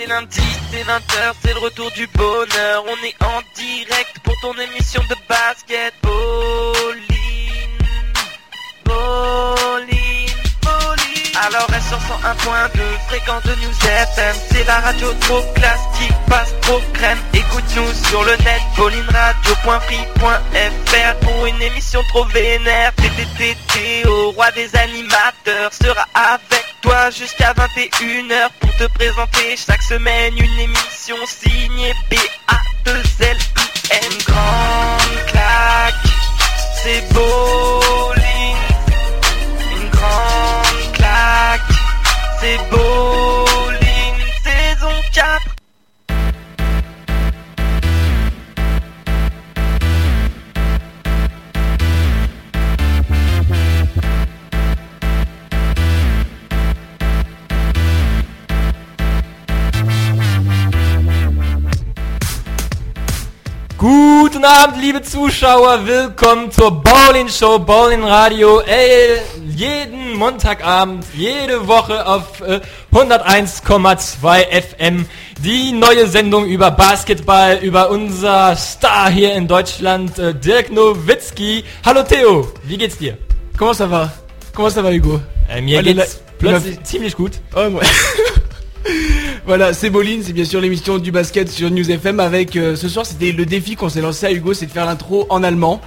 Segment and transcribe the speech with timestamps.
[0.00, 0.40] c'est lundi,
[0.70, 2.84] c'est 20h, c'est le retour du bonheur.
[2.86, 5.94] On est en direct pour ton émission de basket.
[6.02, 7.78] Bowling,
[8.84, 11.36] bowling, bowling.
[11.44, 14.36] Alors reste sur 101.2, fréquence de News FM.
[14.50, 17.18] C'est la radio trop classe qui passe trop crème.
[17.34, 22.92] Écoute-nous sur le net, bowlingradio.free.fr pour une émission trop vénère.
[22.94, 29.56] TTTT au roi des animateurs sera avec toi jusqu'à 21h pour te présenter.
[29.56, 33.38] Chaque semaine une émission signée B-A-2-L-I-N
[34.26, 35.94] Grande claque,
[36.82, 38.56] c'est bowling
[39.72, 41.60] Une grande claque,
[42.40, 43.09] c'est bowling
[63.80, 69.22] Guten Abend, liebe Zuschauer, willkommen zur Bowling Show, Bowling Radio, ey,
[69.56, 72.60] jeden Montagabend, jede Woche auf äh,
[72.92, 75.06] 101,2 FM,
[75.42, 81.64] die neue Sendung über Basketball, über unser Star hier in Deutschland, äh, Dirk Nowitzki.
[81.82, 83.16] Hallo Theo, wie geht's dir?
[83.56, 84.12] Comment ça va
[84.54, 87.32] Comment ça va Hugo Äh, mir Allez, geht's plötzlich ziemlich gut.
[87.54, 87.80] Oh.
[89.46, 92.88] Voilà, c'est Bolin, c'est bien sûr l'émission du basket sur News FM avec euh, ce
[92.88, 95.80] soir c'était le défi qu'on s'est lancé à Hugo, c'est de faire l'intro en allemand.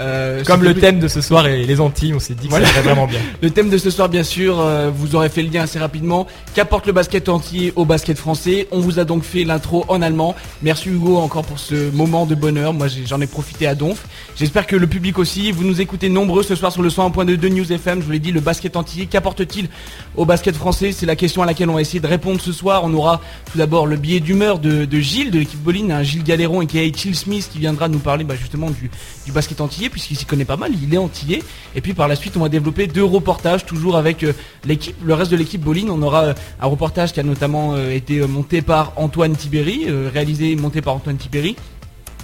[0.00, 2.50] Euh, Comme le plus- thème de ce soir est les Antilles, on s'est dit que
[2.50, 2.66] Voilà.
[2.66, 3.20] ça irait vraiment bien.
[3.42, 6.26] Le thème de ce soir, bien sûr, euh, vous aurez fait le lien assez rapidement.
[6.54, 8.66] Qu'apporte le basket entier au basket français?
[8.70, 10.34] On vous a donc fait l'intro en allemand.
[10.62, 12.72] Merci Hugo encore pour ce moment de bonheur.
[12.72, 14.06] Moi, j'en ai profité à donf.
[14.38, 15.52] J'espère que le public aussi.
[15.52, 18.00] Vous nous écoutez nombreux ce soir sur le 101.2 de News FM.
[18.00, 19.68] Je vous l'ai dit, le basket entier, qu'apporte-t-il
[20.16, 20.92] au basket français?
[20.92, 22.82] C'est la question à laquelle on va essayer de répondre ce soir.
[22.84, 23.20] On aura
[23.52, 26.66] tout d'abord le billet d'humeur de, de Gilles, de l'équipe Boline, un Gilles Galéron et
[26.66, 28.90] qui est Chill Smith qui viendra nous parler bah, justement du,
[29.26, 31.42] du basket antillais puisqu'il s'y connaît pas mal, il est antillais.
[31.74, 34.32] Et puis par la suite, on va développer deux reportages toujours avec euh,
[34.64, 35.90] l'équipe, le reste de l'équipe Boline.
[35.90, 40.54] On aura euh, un reportage qui a notamment euh, été monté par Antoine Tibéry, réalisé
[40.56, 41.56] monté par Antoine Tibéry.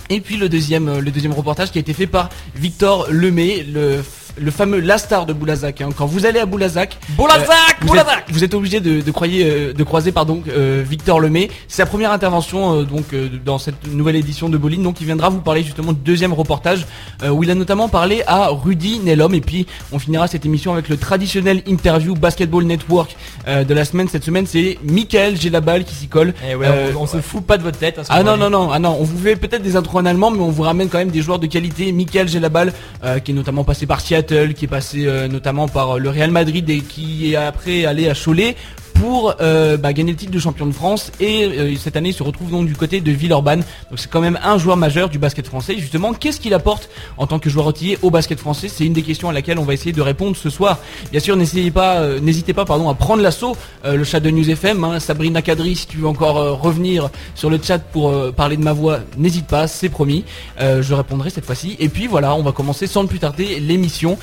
[0.09, 4.03] Et puis le deuxième, le deuxième reportage qui a été fait par Victor Lemay, le,
[4.39, 5.81] le fameux la star de Boulazac.
[5.81, 5.89] hein.
[5.97, 9.11] Quand vous allez à Boulazac, Boulazac, euh, vous, Boulazac êtes, vous êtes obligé de, de,
[9.11, 11.49] croyer, euh, de croiser pardon, euh, Victor Lemay.
[11.69, 14.83] C'est sa première intervention euh, donc euh, dans cette nouvelle édition de Boline.
[14.83, 16.87] Donc il viendra vous parler justement du deuxième reportage
[17.23, 19.33] euh, où il a notamment parlé à Rudy Nelom.
[19.35, 23.17] Et puis on finira cette émission avec le traditionnel interview Basketball Network
[23.49, 24.09] euh, de la semaine.
[24.09, 26.35] Cette semaine c'est Michael Gelabal qui s'y colle.
[26.47, 27.99] Eh ouais, Euh, on, on se fout pas de votre tête.
[28.01, 30.31] hein, ah non non non ah non on vous fait peut-être des intros en allemand
[30.31, 32.73] mais on vous ramène quand même des joueurs de qualité Michael Gelabal
[33.05, 36.11] euh, qui est notamment passé par Seattle qui est passé euh, notamment par euh, le
[36.11, 38.57] Real Madrid et qui est après allé à Cholet
[39.01, 42.15] pour euh, bah, gagner le titre de champion de France et euh, cette année il
[42.15, 43.63] se retrouve donc du côté de Villeurbanne.
[43.91, 45.77] Donc c'est quand même un joueur majeur du basket français.
[45.79, 48.69] Justement qu'est-ce qu'il apporte en tant que joueur outillé au basket français?
[48.69, 50.79] C'est une des questions à laquelle on va essayer de répondre ce soir.
[51.11, 54.31] Bien sûr n'essayez pas euh, n'hésitez pas pardon à prendre l'assaut euh, le chat de
[54.31, 58.11] News FM hein, Sabrina Kadri si tu veux encore euh, revenir sur le chat pour
[58.11, 60.25] euh, parler de ma voix n'hésite pas c'est promis.
[60.59, 61.77] Je répondrai cette fois-ci.
[61.79, 64.19] Et puis voilà on va commencer sans plus tarder l'émission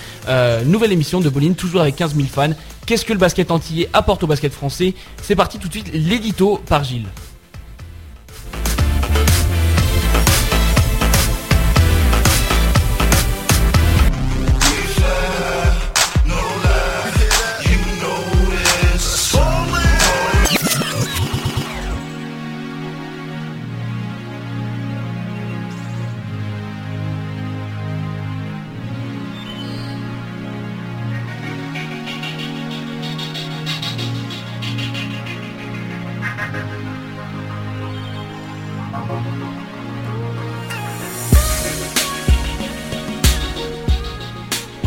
[0.65, 2.53] nouvelle émission de Boline toujours avec 15 000 fans
[2.85, 4.93] Qu'est-ce que le basket antillais apporte au basket français?
[5.21, 7.07] C'est parti tout de suite, l'édito par Gilles.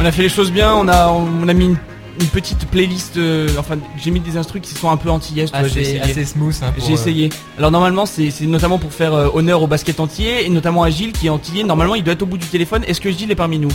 [0.06, 1.76] On a fait les choses bien, on a, on a mis une,
[2.20, 5.80] une petite playlist, euh, enfin j'ai mis des instrus qui sont un peu antillaises, Assez,
[5.80, 6.00] essayé.
[6.00, 6.54] assez smooth.
[6.62, 7.28] hein, J'ai euh, essayé.
[7.58, 10.90] Alors normalement c'est c'est notamment pour faire euh, honneur au basket entier et notamment à
[10.90, 11.64] Gilles qui est antillais.
[11.64, 12.84] Normalement il doit être au bout du téléphone.
[12.86, 13.72] Est-ce que Gilles est parmi nous?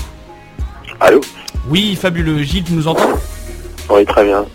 [1.01, 1.19] Allô?
[1.69, 2.43] Oui, fabuleux.
[2.43, 3.09] Gilles, tu nous entends?
[3.89, 4.45] Oui, très bien.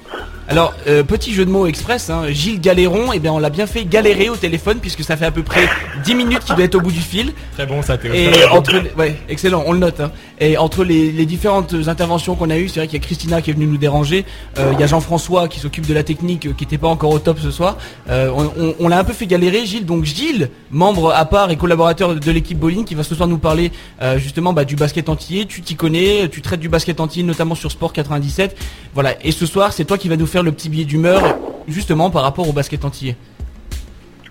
[0.48, 3.66] Alors, euh, petit jeu de mots express, hein, Gilles Galéron, eh bien on l'a bien
[3.66, 5.68] fait galérer au téléphone puisque ça fait à peu près
[6.04, 7.32] 10 minutes qu'il doit être au bout du fil.
[7.54, 8.12] Très bon ça, Théo.
[8.14, 9.98] Et entre ouais, excellent, on le note.
[9.98, 10.12] hein.
[10.38, 13.42] Et entre les, les différentes interventions qu'on a eues, c'est vrai qu'il y a Christina
[13.42, 14.24] qui est venue nous déranger,
[14.58, 17.10] euh, il y a Jean-François qui s'occupe de la technique, euh, qui n'était pas encore
[17.10, 17.76] au top ce soir.
[18.08, 19.84] Euh, on on- on l'a un peu fait galérer, Gilles.
[19.86, 23.38] Donc Gilles, membre à part et collaborateur de l'équipe bowling, qui va ce soir nous
[23.38, 23.72] parler
[24.18, 25.46] justement bah, du basket entier.
[25.46, 28.56] Tu t'y connais, tu traites du basket entier, notamment sur Sport 97.
[28.94, 29.14] Voilà.
[29.24, 31.22] Et ce soir, c'est toi qui vas nous faire le petit billet d'humeur,
[31.68, 33.16] justement par rapport au basket entier.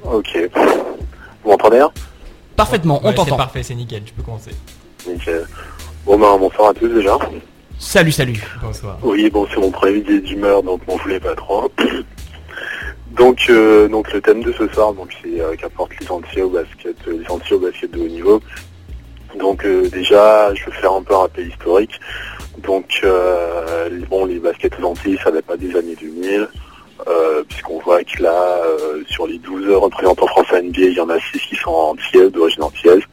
[0.03, 0.37] Ok.
[1.43, 1.91] Vous m'entendez hein?
[2.55, 3.37] Parfaitement, on Ouais, C'est t'entend.
[3.37, 4.51] parfait, c'est nickel, tu peux commencer.
[5.07, 5.45] Nickel.
[6.05, 7.17] Bon ben bonsoir à tous déjà.
[7.79, 8.41] Salut, salut.
[8.61, 8.97] Bonsoir.
[9.03, 11.69] Oui bon c'est mon premier billet d'humeur donc m'en voulez pas trop.
[13.17, 16.49] donc euh, donc le thème de ce soir donc c'est euh, qu'apporte les Antillais au
[16.49, 18.41] basket euh, les Antillais au basket de haut niveau.
[19.39, 21.99] Donc euh, déjà je vais faire un peu un rappel historique.
[22.63, 26.47] Donc euh, bon les baskets aux Antilles ça date pas des années 2000.
[27.07, 31.09] Euh, puisqu'on voit que là, euh, sur les 12 représentants français NBA, il y en
[31.09, 33.03] a 6 qui sont antillais, d'origine antillaise.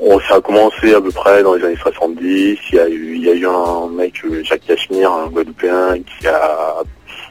[0.00, 2.58] On, ça a commencé à peu près dans les années 70.
[2.72, 5.98] Il y a eu, il y a eu un mec, euh, Jacques Cachemire, un Guadeloupéen,
[6.02, 6.82] qui a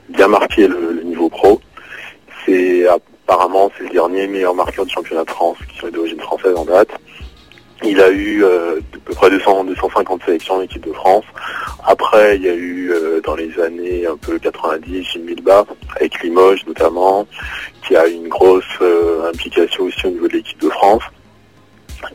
[0.09, 1.59] bien marqué le, le niveau pro.
[2.45, 6.55] C'est apparemment c'est le dernier meilleur marqueur du championnat de France qui est d'origine française
[6.55, 6.89] en date.
[7.83, 11.25] Il a eu euh, à peu près 200, 250 sélections en équipe de France.
[11.85, 15.63] Après, il y a eu euh, dans les années un peu 90 Gilles Milba,
[15.95, 17.27] avec Limoges notamment,
[17.85, 21.03] qui a une grosse euh, implication aussi au niveau de l'équipe de France.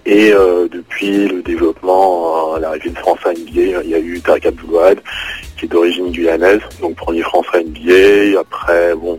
[0.06, 5.00] Et depuis le développement, l'arrivée de France à NBA, il y a eu Tarek Abdoulouad,
[5.58, 8.38] qui est d'origine guyanaise, donc premier français à NBA.
[8.38, 9.18] Après, bon,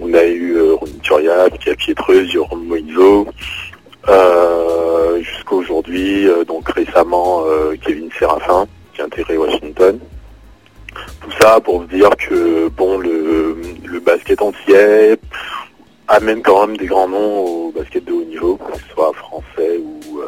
[0.00, 2.96] on a eu Ronny Turiaf, qui a Pietreuse, Jérôme Moïse,
[4.08, 9.98] euh, jusqu'à aujourd'hui, euh, donc récemment euh, Kevin Séraphin, qui a intégré Washington.
[11.20, 13.56] Tout ça pour vous dire que bon le,
[14.04, 15.16] basket entier
[16.08, 19.78] amène quand même des grands noms au basket de haut niveau, que ce soit français
[19.78, 20.20] ou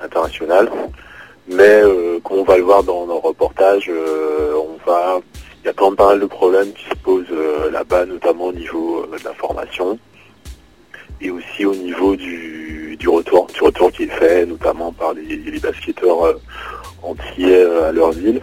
[0.00, 0.68] international.
[1.46, 1.80] Mais
[2.24, 5.20] comme on va le voir dans nos reportages, on va
[5.62, 8.52] il y a quand même pas mal de problèmes qui se posent là-bas, notamment au
[8.52, 9.96] niveau de la formation
[11.20, 15.60] et aussi au niveau du, du retour, du retour qui est fait, notamment par les,
[15.60, 16.34] basketteurs euh,
[17.02, 18.40] antillais euh, à leur ville.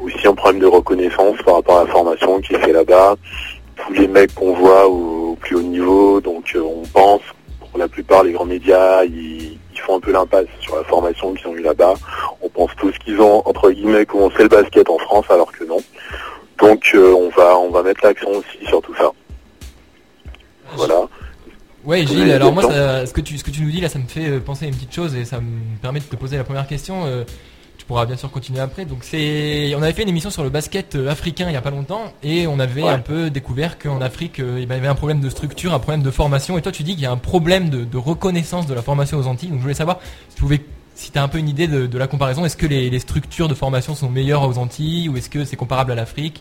[0.00, 3.16] Aussi un problème de reconnaissance par rapport à la formation qui est fait là-bas.
[3.76, 7.22] Tous les mecs qu'on voit au, plus haut niveau, donc euh, on pense,
[7.60, 11.46] pour la plupart les grands médias, ils, font un peu l'impasse sur la formation qu'ils
[11.46, 11.94] ont eu là-bas.
[12.40, 15.76] On pense tous qu'ils ont, entre guillemets, commencé le basket en France, alors que non.
[16.56, 19.10] Donc on va on va mettre l'accent aussi sur tout ça.
[20.76, 21.06] Voilà.
[21.84, 23.88] Ouais, Gilles, Oui, alors moi, ça- ce, que tu, ce que tu nous dis là,
[23.88, 26.16] ça me fait euh, penser à une petite chose et ça me permet de te
[26.16, 27.04] poser la première question.
[27.06, 27.24] euh,
[27.76, 28.84] tu pourras bien sûr continuer après.
[28.86, 31.60] Donc c'est, on avait fait une émission sur le basket euh, africain il y a
[31.60, 32.88] pas longtemps et on avait Ouais.
[32.88, 36.02] un peu découvert qu'en Afrique, euh, il y avait un problème de structure, un problème
[36.02, 36.56] de formation.
[36.56, 39.18] Et toi, tu dis qu'il y a un problème de, de reconnaissance de la formation
[39.18, 39.48] aux Antilles.
[39.50, 39.98] Donc je voulais savoir
[40.30, 40.60] si tu pouvais,
[40.94, 42.44] si t'as un peu une idée de, de la comparaison.
[42.46, 45.56] Est-ce que les, les structures de formation sont meilleures aux Antilles ou est-ce que c'est
[45.56, 46.40] comparable à l'Afrique?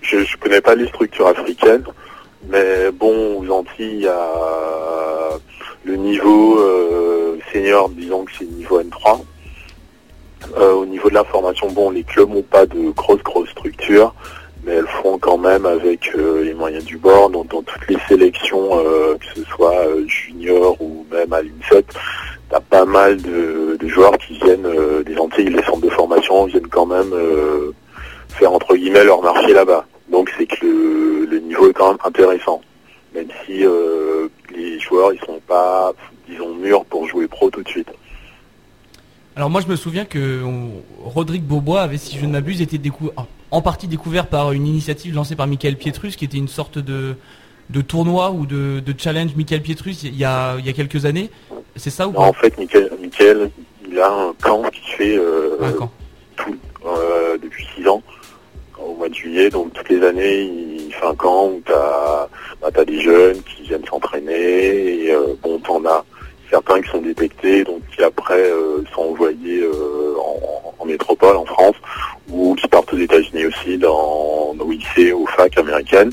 [0.00, 1.84] Je ne connais pas les structures africaines,
[2.48, 5.38] mais bon, aux Antilles, il y a
[5.84, 9.20] le niveau euh, senior, disons que c'est niveau N3.
[10.56, 14.14] Euh, au niveau de la formation, bon, les clubs n'ont pas de grosses, grosses structures,
[14.64, 17.30] mais elles font quand même avec euh, les moyens du bord.
[17.30, 21.86] Donc, dans toutes les sélections, euh, que ce soit euh, junior ou même à l'INSEP,
[22.50, 26.44] t'as pas mal de, de joueurs qui viennent euh, des Antilles, les centres de formation
[26.46, 27.72] viennent quand même euh,
[28.28, 29.86] faire entre guillemets leur marché là-bas.
[30.12, 32.60] Donc c'est que le, le niveau est quand même intéressant,
[33.14, 35.92] même si euh, les joueurs ils sont pas,
[36.28, 37.88] disons, mûrs pour jouer pro tout de suite.
[39.34, 42.76] Alors moi je me souviens que on- Rodrigue Beaubois avait, si je ne m'abuse, été
[42.78, 43.10] décou-
[43.50, 47.14] en- partie découvert par une initiative lancée par Michael Pietrus, qui était une sorte de,
[47.70, 51.06] de tournoi ou de, de challenge Michael Pietrus il y a, il y a quelques
[51.06, 51.30] années.
[51.76, 53.50] C'est ça ou Non, pas en fait, Michael, Michael,
[53.90, 55.90] il a un camp qui fait euh, Un camp.
[56.36, 56.54] tout
[56.84, 58.02] euh, depuis six ans
[58.86, 59.50] au mois de juillet.
[59.50, 62.28] Donc toutes les années, il fait un camp où t'as
[62.60, 66.04] bah, t'as des jeunes qui viennent s'entraîner et euh, bon, t'en as
[66.52, 70.14] certains qui sont détectés, donc qui après euh, sont envoyés euh,
[70.78, 71.76] en, métropole, en France,
[72.28, 76.10] ou qui partent aux États-Unis aussi, dans au lycée, aux facs américaines.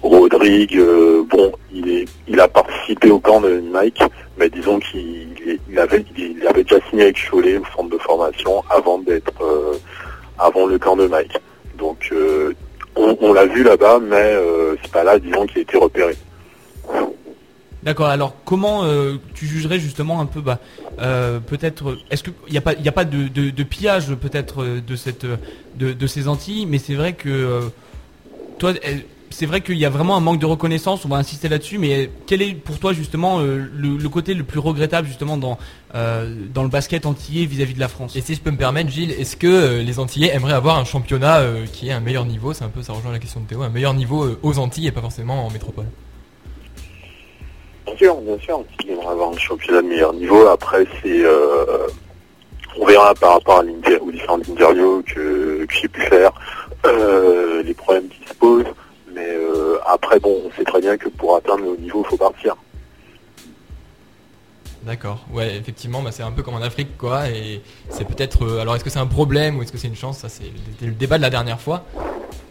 [0.00, 4.02] Rodrigue, euh, bon, il est, il a participé au camp de Mike,
[4.38, 5.28] mais disons qu'il
[5.76, 9.32] avait, il avait déjà signé avec Cholet au centre de formation avant d'être,
[10.38, 11.38] avant le camp de Mike.
[11.82, 12.54] Donc, euh,
[12.94, 16.14] on, l'a vu là-bas, mais euh, c'est pas là, disons, qu'il a été repéré.
[17.82, 18.06] D'accord.
[18.06, 20.60] Alors comment euh, tu jugerais justement un peu, bah,
[21.48, 24.96] peut-être, est-ce qu'il n'y a pas, a pas de, de, pillage peut-être de
[25.74, 27.62] de, de ces Antilles, mais c'est vrai que
[28.58, 28.72] toi,
[29.32, 31.04] c'est vrai qu'il y a vraiment un manque de reconnaissance.
[31.04, 34.44] On va insister là-dessus, mais quel est pour toi justement euh, le, le côté le
[34.44, 35.58] plus regrettable justement dans
[35.94, 38.14] euh, dans le basket antillais vis-à-vis de la France?
[38.16, 40.84] Et si je peux me permettre, Gilles, est-ce que euh, les Antillais aimeraient avoir un
[40.84, 42.52] championnat euh, qui ait un meilleur niveau?
[42.52, 44.86] C'est un peu, ça rejoint la question de Théo, un meilleur niveau euh, aux Antilles
[44.86, 45.86] et pas forcément en métropole.
[47.86, 48.64] Bien sûr, bien sûr.
[48.84, 50.46] Il aimerait avoir un championnat de meilleur niveau.
[50.46, 51.88] Après, c'est, euh,
[52.80, 56.32] on verra par rapport à l'inter- aux différentes interviews que, que j'ai pu faire,
[56.86, 58.64] euh, les problèmes qui se posent.
[59.14, 62.08] Mais euh, après, bon, on sait très bien que pour atteindre le haut niveau, il
[62.08, 62.56] faut partir.
[64.84, 65.24] D'accord.
[65.32, 67.28] Ouais, effectivement, bah, c'est un peu comme en Afrique, quoi.
[67.28, 67.60] Et
[67.90, 68.44] c'est peut-être.
[68.44, 70.18] euh, alors, est-ce que c'est un problème ou est-ce que c'est une chance?
[70.18, 70.44] Ça, c'est
[70.80, 71.84] le, le débat de la dernière fois.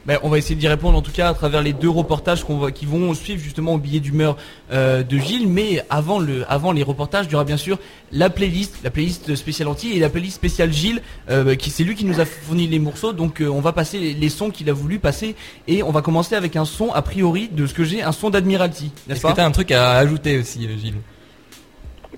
[0.07, 2.57] Ben, on va essayer d'y répondre en tout cas à travers les deux reportages qu'on
[2.57, 4.35] va, qui vont suivre justement au billet d'humeur
[4.71, 5.47] euh, de Gilles.
[5.47, 7.77] Mais avant, le, avant les reportages, il y aura bien sûr
[8.11, 11.03] la playlist, la playlist spéciale anti et la playlist spéciale Gilles.
[11.29, 13.13] euh, qui c'est lui qui nous a fourni les morceaux.
[13.13, 15.35] Donc euh, on va passer les, les sons qu'il a voulu passer
[15.67, 18.31] et on va commencer avec un son a priori de ce que j'ai, un son
[18.31, 19.33] d'Admiralty, n'est-ce Est-ce que pas?
[19.33, 20.95] t'as un truc à ajouter aussi, euh, Gilles?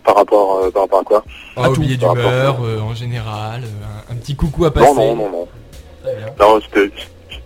[0.04, 1.24] Par rapport, euh, par rapport à quoi
[1.56, 4.74] Ah, Au tout, billet par d'humeur, euh, en général, euh, un, un petit coucou à
[4.74, 4.86] passer.
[4.94, 5.48] Non, non, non, non.
[6.40, 6.92] Non, c'était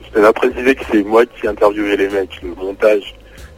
[0.05, 2.41] c'était à préciser que c'est moi qui interviewais les mecs.
[2.41, 3.13] Le montage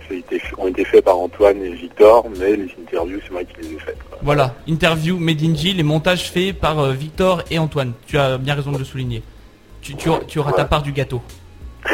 [0.07, 3.43] ça a été, ont été faits par Antoine et Victor, mais les interviews, c'est moi
[3.43, 3.97] qui les ai faites.
[4.09, 4.17] quoi.
[4.21, 7.93] Voilà, interview made in Gilles et montage fait par euh, Victor et Antoine.
[8.07, 9.23] Tu as bien raison de le souligner.
[9.81, 11.21] Tu, tu, auras- tu auras ta part du gâteau.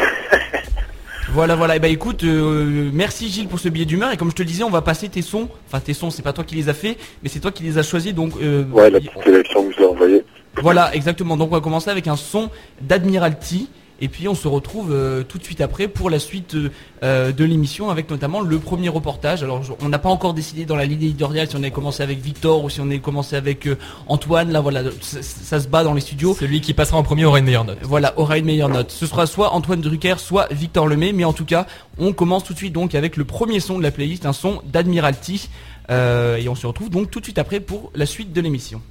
[1.36, 1.76] voilà, voilà.
[1.76, 4.10] Et bah écoute, euh, merci Gilles pour ce billet d'humeur.
[4.10, 5.50] Et comme je te le disais, on va passer tes sons.
[5.66, 7.76] Enfin, tes sons, c'est pas toi qui les as fait, mais c'est toi qui les
[7.76, 8.14] as choisis.
[8.14, 10.24] Donc, euh, Ouais, la petite sélection que je vous ai envoyée.
[10.62, 11.36] voilà, exactement.
[11.36, 12.48] Donc on va commencer avec un son
[12.80, 13.68] d'Admiralty.
[14.00, 16.70] Et puis on se retrouve euh, tout de suite après pour la suite euh,
[17.02, 19.42] euh, de l'émission avec notamment le premier reportage.
[19.42, 22.20] Alors on n'a pas encore décidé dans la ligne éditoriale si on avait commencé avec
[22.20, 24.52] Victor ou si on avait commencé avec euh, Antoine.
[24.52, 26.36] Là voilà, ça, ça se bat dans les studios.
[26.38, 27.78] Celui qui passera en premier aura une meilleure note.
[27.82, 28.90] Voilà, aura une meilleure note.
[28.90, 31.12] Ce sera soit Antoine Drucker, soit Victor Lemay.
[31.12, 31.66] Mais en tout cas,
[31.98, 34.60] on commence tout de suite donc avec le premier son de la playlist, un son
[34.66, 35.48] d'Admiralty.
[35.88, 38.82] Et on se retrouve donc tout de suite après pour la suite de l'émission.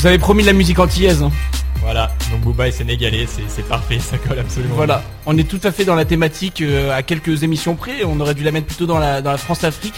[0.00, 1.22] Vous avez promis de la musique antillaise.
[1.22, 1.30] hein.
[1.82, 4.74] Voilà, donc Booba est sénégalais, c'est c'est parfait, ça colle absolument.
[4.74, 8.04] Voilà, on est tout à fait dans la thématique euh, à quelques émissions près.
[8.04, 9.94] On aurait dû la mettre plutôt dans la, dans la France-Afrique.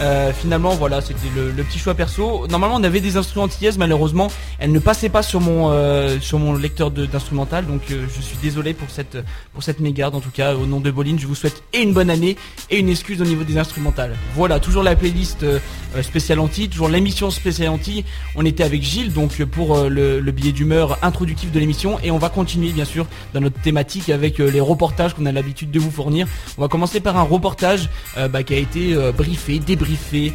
[0.00, 2.48] Euh, finalement, voilà, c'était le, le petit choix perso.
[2.48, 6.38] Normalement, on avait des instruments antillaises, malheureusement, elles ne passaient pas sur mon euh, sur
[6.38, 7.66] mon lecteur d'instrumental.
[7.66, 9.18] Donc, euh, je suis désolé pour cette
[9.52, 10.14] pour cette mégarde.
[10.14, 12.36] En tout cas, au nom de Bolin, je vous souhaite et une bonne année
[12.70, 14.14] et une excuse au niveau des instrumentales.
[14.34, 15.58] Voilà, toujours la playlist euh,
[16.02, 18.04] spéciale anti, toujours l'émission spéciale anti.
[18.36, 22.18] On était avec Gilles, donc pour le, le billet d'humeur introductif de l'émission, et on
[22.18, 25.90] va continuer bien sûr dans notre thématique avec les reportages qu'on a l'habitude de vous
[25.90, 26.26] fournir.
[26.58, 27.88] On va commencer par un reportage
[28.30, 30.32] bah, qui a été briefé, débriefé,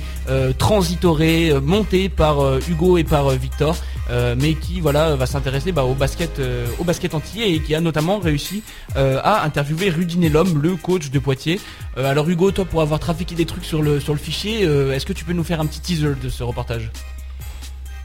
[0.57, 3.75] transitoré, monté par Hugo et par Victor,
[4.09, 7.75] euh, mais qui voilà va s'intéresser bah, au basket, euh, au basket entier et qui
[7.75, 8.63] a notamment réussi
[8.95, 11.59] euh, à interviewer Rudy Nellum, le coach de Poitiers.
[11.97, 15.05] Euh, alors Hugo, toi pour avoir trafiqué des trucs sur le sur le fichier, est-ce
[15.05, 16.91] que tu peux nous faire un petit teaser de ce reportage?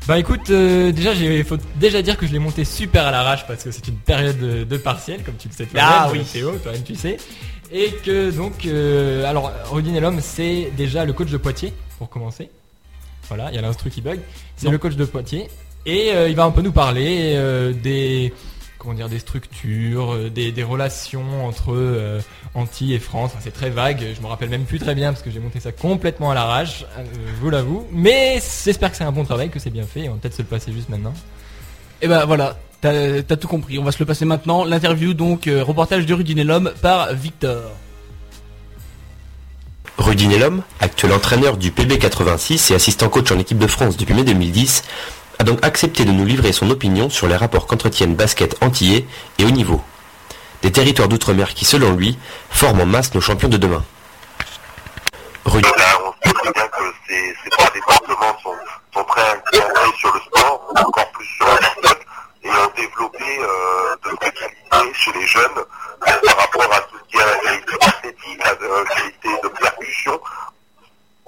[0.07, 3.47] Bah écoute, euh, déjà il faut déjà dire que je l'ai monté super à l'arrache
[3.47, 6.23] parce que c'est une période de, de partiel, comme tu le sais toi-même, Ah oui.
[6.31, 7.17] Théo, toi-même tu sais.
[7.73, 12.51] Et que donc, euh, alors Rudy Nellum c'est déjà le coach de Poitiers, pour commencer.
[13.29, 14.21] Voilà, il y a l'instru qui bug.
[14.57, 15.49] C'est le coach de Poitiers.
[15.87, 18.33] Et euh, il va un peu nous parler euh, des
[18.79, 22.21] comment dire des structures, euh, des, des relations entre euh,
[22.55, 23.31] Antilles et France.
[23.33, 24.05] Enfin, c'est très vague.
[24.15, 26.85] Je me rappelle même plus très bien parce que j'ai monté ça complètement à l'arrache.
[26.99, 27.87] euh, je vous l'avoue.
[27.93, 30.09] Mais j'espère que c'est un bon travail, que c'est bien fait.
[30.09, 31.15] On va peut-être se le passer juste maintenant.
[32.03, 33.79] Et ben voilà, t'as t'as tout compris.
[33.79, 34.65] On va se le passer maintenant.
[34.65, 37.71] L'interview donc euh, reportage de Rudy Nellum par Victor.
[39.97, 44.25] Rudy Nellum, actuel entraîneur du PB86 et assistant coach en équipe de France depuis mai
[44.25, 44.83] 2010,
[45.39, 49.07] a donc accepté de nous livrer son opinion sur les rapports qu'entretiennent basket antillais
[49.39, 49.83] et haut niveau.
[50.63, 52.19] Des territoires d'outre-mer qui, selon lui,
[52.51, 53.85] forment en masse nos champions de demain.
[55.45, 55.61] Là,
[56.07, 58.55] on sait très bien que ces, trois départements sont,
[58.95, 61.99] sont très inclinés sur le sport, encore plus sur le basket,
[62.45, 66.97] et ont développé euh, de vraies qualités chez les jeunes euh, par rapport à tout
[66.99, 70.21] ce qui est la qualité la euh, qualité de percussion.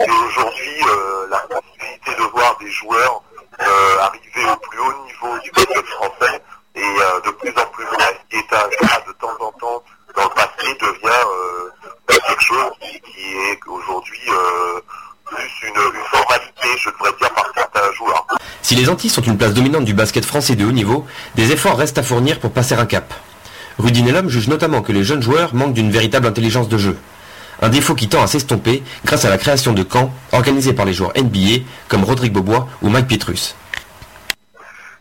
[0.00, 0.84] Et aujourd'hui,
[1.30, 3.22] la possibilité de voir des joueurs
[3.58, 6.42] arriver au plus haut niveau du basket français
[6.76, 9.82] et euh, de plus en plus vrai, ce qui de temps en temps
[10.14, 11.70] dans le passé devient euh,
[12.06, 14.80] quelque chose qui, est aujourd'hui euh,
[15.24, 18.26] plus une, une formalité, je devrais dire, par certains joueurs.
[18.62, 21.78] Si les Antilles sont une place dominante du basket français de haut niveau, des efforts
[21.78, 23.12] restent à fournir pour passer un cap.
[23.78, 26.98] Rudy Nellum juge notamment que les jeunes joueurs manquent d'une véritable intelligence de jeu.
[27.62, 30.92] Un défaut qui tend à s'estomper grâce à la création de camps organisés par les
[30.92, 33.56] joueurs NBA comme Rodrigue Bobois ou Mike Pietrus.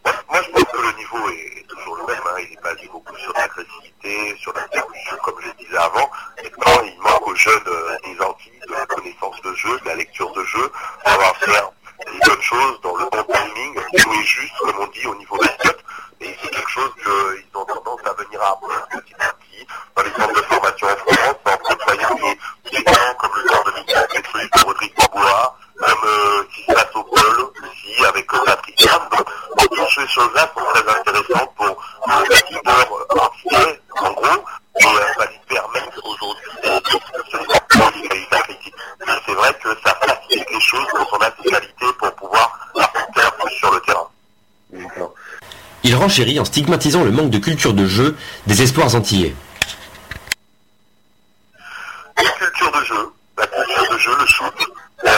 [0.06, 2.22] Moi, moi, je pense que le niveau est, est toujours le même.
[2.26, 2.40] Hein.
[2.40, 6.10] Il est basé beaucoup sur l'agressivité, sur la percussion, comme je le disais avant.
[6.42, 9.96] Maintenant, il manque aux jeunes euh, des Antilles de la connaissance de jeu, de la
[9.96, 10.72] lecture de jeu,
[11.06, 11.72] savoir faire
[12.12, 15.78] les bonnes choses dans le bon timing, jouer juste, comme on dit, au niveau basket.
[16.22, 20.04] Et c'est quelque chose qu'ils ont tendance à venir à apprendre petit à petit dans
[20.04, 23.72] les centres de formation en France, en côtoyant des, des gens comme le genre de
[23.72, 28.38] Michael Petrus, de Rodrigue Bobois, même euh, qui se passe au Pôle aussi, avec euh,
[28.46, 29.10] Patrick Ham.
[29.12, 34.46] Donc, toutes ces choses-là sont très intéressantes pour euh, les leaders entiers, en gros,
[34.80, 38.76] et euh, ça lui permet aujourd'hui de de se sortir des qualités athlétiques.
[39.06, 42.60] Mais c'est vrai que ça facilite les choses quand on a ces qualités pour pouvoir
[42.76, 44.10] apporter un peu sur le terrain.
[45.84, 45.96] Il
[46.40, 48.16] en stigmatisant le manque de culture de jeu
[48.48, 49.36] des espoirs antillais.
[52.18, 54.54] La culture de jeu, la culture de jeu, le shoot,
[55.04, 55.10] euh,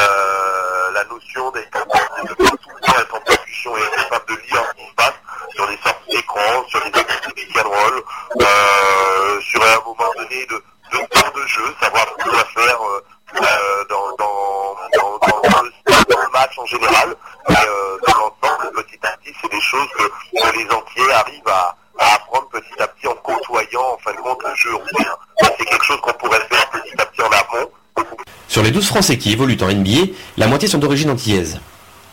[0.94, 4.26] la notion d'être capable de faire tout le temps être en percussion et être capable
[4.28, 5.14] de lire ce qui se passe
[5.54, 8.04] sur les sorties d'écran, sur les activités pick and roll,
[8.42, 12.78] euh, sur un moment donné de, de temps de jeu, savoir ce qu'on doit faire
[12.82, 13.04] euh,
[13.36, 15.72] euh, dans, dans, dans, dans, dans le,
[16.10, 17.16] dans le match en général,
[17.50, 21.48] et euh, dans l'ensemble, petit à petit, c'est des choses que, que les entiers arrivent
[21.48, 25.16] à, à apprendre petit à petit en côtoyant en fin de compte le jeu européen.
[25.42, 28.72] Et C'est quelque chose qu'on pourrait faire petit à petit en amont, beaucoup Sur les
[28.72, 31.60] 12 Français qui évoluent en NBA, la moitié sont d'origine antillaise.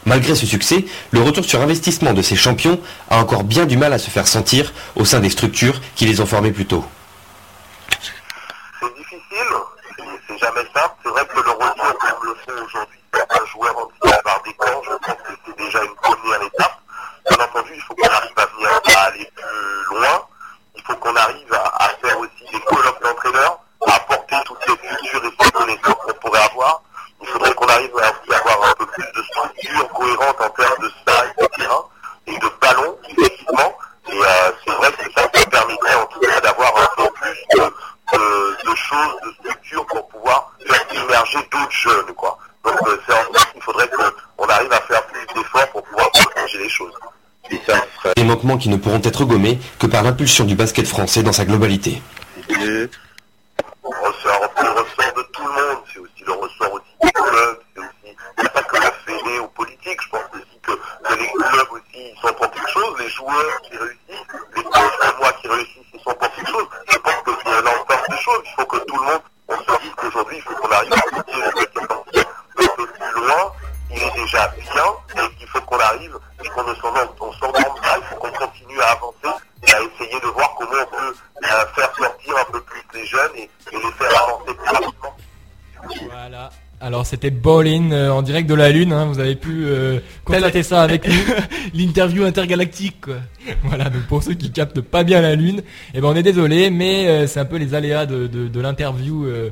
[0.04, 3.94] Malgré ce succès, le retour sur investissement de ces champions a encore bien du mal
[3.94, 6.84] à se faire sentir au sein des structures qui les ont formés plus tôt.
[8.78, 9.50] C'est difficile,
[9.96, 10.94] c'est- c'est jamais simple.
[11.02, 13.88] C'est vrai que le retour comme le font aujourd'hui certains joueurs en
[14.22, 16.76] par des camps, je pense que c'est déjà une première étape.
[17.30, 17.82] Bien entendu, il
[29.94, 31.84] cohérente en termes de taille de terrain
[32.26, 33.72] et de ballon, effectivement.
[34.08, 37.58] Et euh, c'est vrai que ça, ça permettrait en tout cas d'avoir un peu plus
[37.58, 42.38] de, de- de choses, de structures pour pouvoir faire émerger d'autres jeunes, quoi.
[42.64, 43.88] Donc euh, c'est en ça qu'il faudrait
[44.36, 46.92] qu'on arrive à faire plus d'efforts pour pouvoir changer les choses.
[47.50, 50.86] Et ça ferait des manquements qui ne pourront être gommés que par l'impulsion du basket
[50.86, 52.00] français dans sa globalité.
[87.24, 90.82] C'était Ballin euh, en direct de la Lune, hein, vous avez pu euh, constater ça
[90.82, 91.14] avec nous.
[91.74, 93.14] L'interview intergalactique, quoi.
[93.64, 95.62] voilà, donc pour ceux qui captent pas bien la Lune,
[95.94, 98.60] eh ben on est désolé, mais euh, c'est un peu les aléas de, de, de
[98.60, 99.48] l'interview euh,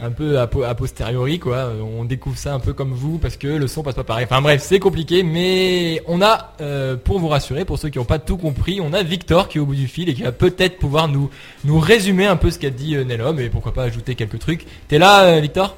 [0.00, 1.70] un peu a, po- a posteriori quoi.
[1.96, 4.26] On découvre ça un peu comme vous parce que le son passe pas pareil.
[4.28, 8.04] Enfin bref, c'est compliqué, mais on a, euh, pour vous rassurer, pour ceux qui n'ont
[8.04, 10.32] pas tout compris, on a Victor qui est au bout du fil et qui va
[10.32, 11.30] peut-être pouvoir nous
[11.64, 14.66] nous résumer un peu ce qu'a dit euh, Nelom et pourquoi pas ajouter quelques trucs.
[14.88, 15.76] T'es là, euh, Victor?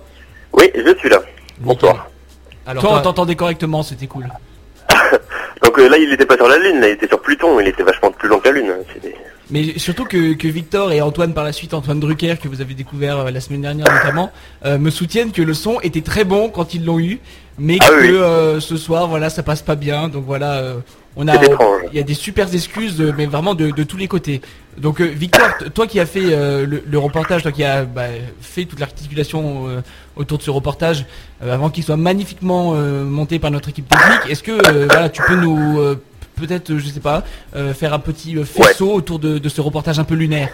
[0.57, 1.20] Oui, je suis là.
[1.64, 2.09] Bonsoir.
[2.66, 4.27] Alors Toi, on t'entendait correctement, c'était cool.
[5.62, 7.68] Donc euh, là, il n'était pas sur la Lune, là, il était sur Pluton, il
[7.68, 8.70] était vachement plus long que la Lune.
[8.70, 8.83] hein.
[8.92, 9.16] C'était-
[9.50, 12.72] Mais surtout que, que Victor et Antoine par la suite, Antoine Drucker, que vous avez
[12.74, 14.30] découvert euh, la semaine dernière notamment,
[14.64, 17.20] euh, me soutiennent que le son était très bon quand ils l'ont eu,
[17.59, 18.09] mais Ah que oui.
[18.12, 20.09] euh, ce soir, voilà, ça passe pas bien.
[20.09, 20.76] Donc voilà, euh,
[21.16, 21.35] on a,
[21.92, 24.40] il y a des super excuses, mais vraiment de, de tous les côtés.
[24.78, 26.20] Donc Victor, toi qui as fait
[26.66, 28.07] le, le reportage, toi qui as bah,
[28.40, 29.66] fait toute l'articulation
[30.16, 31.04] autour de ce reportage,
[31.40, 35.78] avant qu'il soit magnifiquement monté par notre équipe technique, est-ce que voilà, tu peux nous
[36.36, 37.22] peut-être, je sais pas,
[37.56, 40.48] euh, faire un petit euh, faisceau autour de, de ce reportage un peu lunaire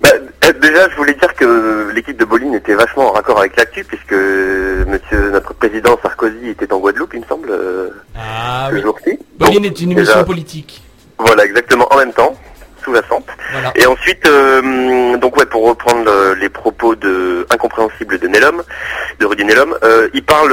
[0.00, 0.10] Bah,
[0.44, 3.84] euh, déjà, je voulais dire que l'équipe de Bolin était vachement en raccord avec l'actu,
[3.84, 8.82] puisque monsieur, notre président Sarkozy était en Guadeloupe, il me semble, euh, Ah ce oui.
[8.82, 9.18] jour-ci.
[9.38, 10.82] Bolin est une déjà, émission politique.
[11.18, 12.34] Voilà, exactement, en même temps,
[12.84, 13.26] sous-jacente.
[13.52, 13.72] Voilà.
[13.76, 18.62] Et ensuite, euh, donc ouais, pour reprendre euh, les propos de incompréhensibles de Nelom,
[19.18, 20.52] de Rudy Nelom, euh, il parle,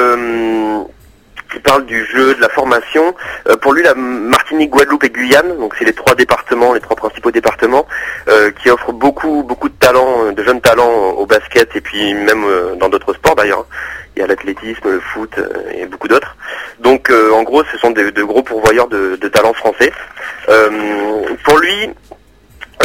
[1.55, 3.15] il parle du jeu, de la formation.
[3.47, 6.95] Euh, pour lui, la Martinique, Guadeloupe et Guyane, donc c'est les trois départements, les trois
[6.95, 7.85] principaux départements,
[8.27, 12.13] euh, qui offrent beaucoup, beaucoup de talents, euh, de jeunes talents au basket et puis
[12.13, 13.65] même euh, dans d'autres sports d'ailleurs.
[14.15, 16.35] Il y a l'athlétisme, le foot euh, et beaucoup d'autres.
[16.79, 19.91] Donc en gros, ce sont de, de gros pourvoyeurs de, de talents français.
[21.43, 21.89] Pour lui,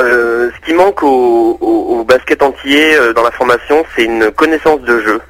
[0.01, 4.31] euh, ce qui manque au, au- au basket entier euh, dans la formation, c'est une
[4.33, 5.21] connaissance de jeu.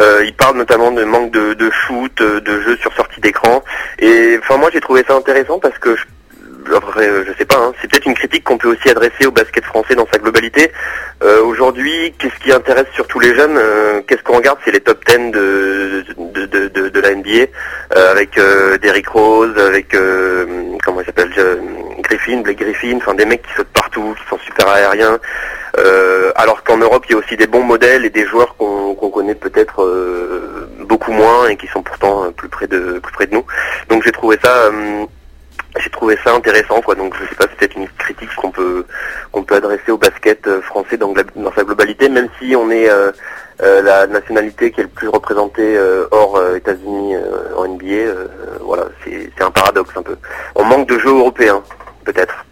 [0.00, 3.62] Euh, il parle notamment de manque de, de shoot, euh, de jeu sur sortie d'écran.
[3.98, 6.02] Et enfin moi j'ai trouvé ça intéressant parce que je,
[6.72, 9.64] euh, je sais pas, hein, c'est peut-être une critique qu'on peut aussi adresser au basket
[9.64, 10.70] français dans sa globalité.
[11.22, 14.58] Euh, Aujourd'hui, qu'est-ce qui intéresse surtout les jeunes euh, Qu'est-ce qu'on regarde?
[14.64, 17.46] C'est les top 10 de, de, de, de, de la NBA
[17.96, 19.94] euh, avec euh, Derrick Rose, avec
[20.84, 21.30] comment il s'appelle
[22.14, 25.18] Griffin, Blake Griffin, enfin des mecs qui sautent partout, qui sont super aériens.
[25.78, 28.94] Euh, alors qu'en Europe, il y a aussi des bons modèles et des joueurs qu'on
[28.94, 33.26] connaît peut-être euh, beaucoup moins et qui sont pourtant euh, plus près de plus près
[33.26, 33.44] de nous.
[33.88, 34.70] Donc j'ai trouvé ça
[35.82, 36.94] j'ai trouvé ça intéressant quoi.
[36.94, 38.86] Donc je sais pas, c'est peut-être une critique qu'on peut
[39.32, 42.88] qu'on peut adresser au basket français dans, dans sa globalité, même si on est
[43.60, 45.76] la nationalité qui est le plus représentée
[46.12, 47.16] hors États-Unis
[47.56, 48.12] en NBA.
[48.60, 50.16] voilà, c'est un paradoxe un peu.
[50.54, 51.62] On manque de jeux européens,
[52.04, 52.46] peut-être.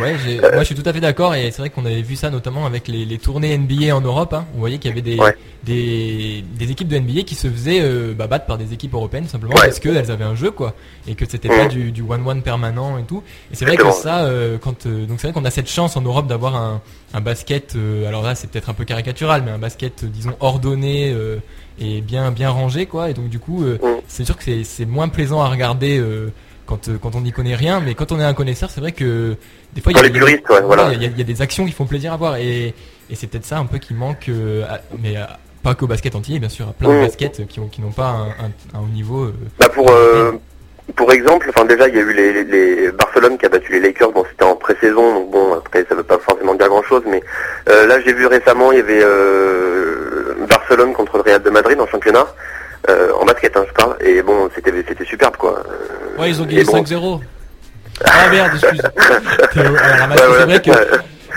[0.00, 2.14] Ouais, j'ai- moi je suis tout à fait d'accord et c'est vrai qu'on avait vu
[2.14, 4.32] ça notamment avec les, les tournées NBA en Europe.
[4.32, 4.44] Hein.
[4.54, 5.36] On voyait qu'il y avait des, Ouais.
[5.64, 9.26] des, des équipes de NBA qui se faisaient euh, bah, battre par des équipes européennes
[9.26, 9.62] simplement Ouais.
[9.62, 10.74] parce qu'elles avaient un jeu quoi
[11.08, 13.24] et que c'était pas du du one one permanent et tout.
[13.50, 15.96] Et c'est vrai que ça, euh, quand euh, donc c'est vrai qu'on a cette chance
[15.96, 16.80] en Europe d'avoir un,
[17.12, 17.74] un basket.
[17.74, 21.10] euh, alors là c'est peut-être un peu caricatural, mais un basket euh, disons ordonné.
[21.12, 21.38] euh,
[21.80, 24.00] et bien bien rangé quoi et donc du coup euh, Mhm.
[24.08, 26.32] c'est sûr que c'est moins plaisant à regarder euh,
[26.68, 28.92] quand euh, quand on n'y connaît rien mais quand on est un connaisseur c'est vrai
[28.92, 29.34] que
[29.72, 30.92] des fois il y a- il y a- puristes, ouais, voilà.
[30.92, 32.74] il y, a- il y a des actions qui font plaisir à voir et,
[33.10, 35.22] et c'est peut-être ça un peu qui manque, euh, à- mais euh,
[35.62, 38.10] pas qu'au basket entier, bien sûr, à plein de baskets qui ont qui n'ont pas
[38.10, 39.32] un, un- un haut niveau.
[39.58, 40.32] Bah pour euh,
[40.94, 44.12] pour exemple, enfin déjà il y a eu les, Barcelone qui a battu les Lakers,
[44.12, 47.22] bon c'était en pré-saison, donc bon après ça veut pas forcément dire grand chose, mais
[47.68, 51.78] euh, là j'ai vu récemment il y avait euh, Barcelone contre le Real de Madrid
[51.80, 52.26] en championnat,
[52.88, 55.62] euh, en basket hein, je parle, et bon c'était c'était superbe quoi.
[55.68, 56.82] Euh, Ouais, ils ont gagné bon.
[56.82, 57.20] 5-0.
[58.04, 58.82] Ah merde, excuse.
[59.52, 60.70] C'est vrai que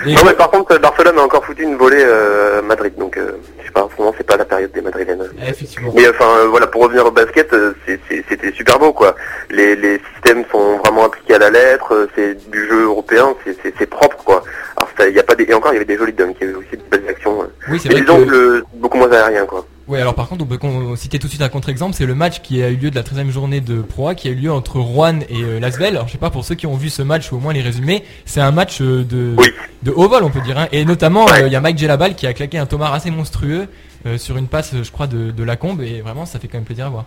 [0.04, 3.16] les Non mais par contre Barcelone a encore foutu une volée euh, à Madrid, donc
[3.16, 5.28] euh, je sais pas, en ce moment c'est pas la période des madrilènes.
[5.44, 5.92] Eh, Effectivement.
[5.94, 9.14] Mais enfin euh, voilà, pour revenir au basket, euh, c'était super beau quoi.
[9.50, 13.74] Les, les systèmes sont vraiment appliqués à la lettre, c'est du jeu européen, c'est- c'est
[13.78, 14.42] c'est propre quoi.
[14.76, 16.46] Alors il y a pas des, et encore il y avait des jolis dunks, il
[16.46, 17.38] y avait aussi des belles actions.
[17.68, 19.64] Oui, c'est Mais vrai disons que le- beaucoup moins aérien quoi.
[19.88, 22.40] Oui, alors par contre, on peut citer tout de suite un contre-exemple, c'est le match
[22.40, 24.52] qui a eu lieu de la 13e journée de Pro A, qui a eu lieu
[24.52, 25.96] entre Rouen et euh, Lasvel.
[25.96, 27.62] Alors je sais pas pour ceux qui ont vu ce match ou au moins les
[27.62, 29.52] résumés, c'est un match euh, de Oui.
[29.82, 30.56] de haut vol, on peut dire.
[30.56, 30.68] hein.
[30.70, 31.42] Et notamment, Ouais.
[31.42, 33.66] euh, il y a Mike Gelabal qui a claqué un Thomas assez monstrueux
[34.06, 36.64] euh, sur une passe, je crois, de, de Lacombe, et vraiment, ça fait quand même
[36.64, 37.04] plaisir à voir.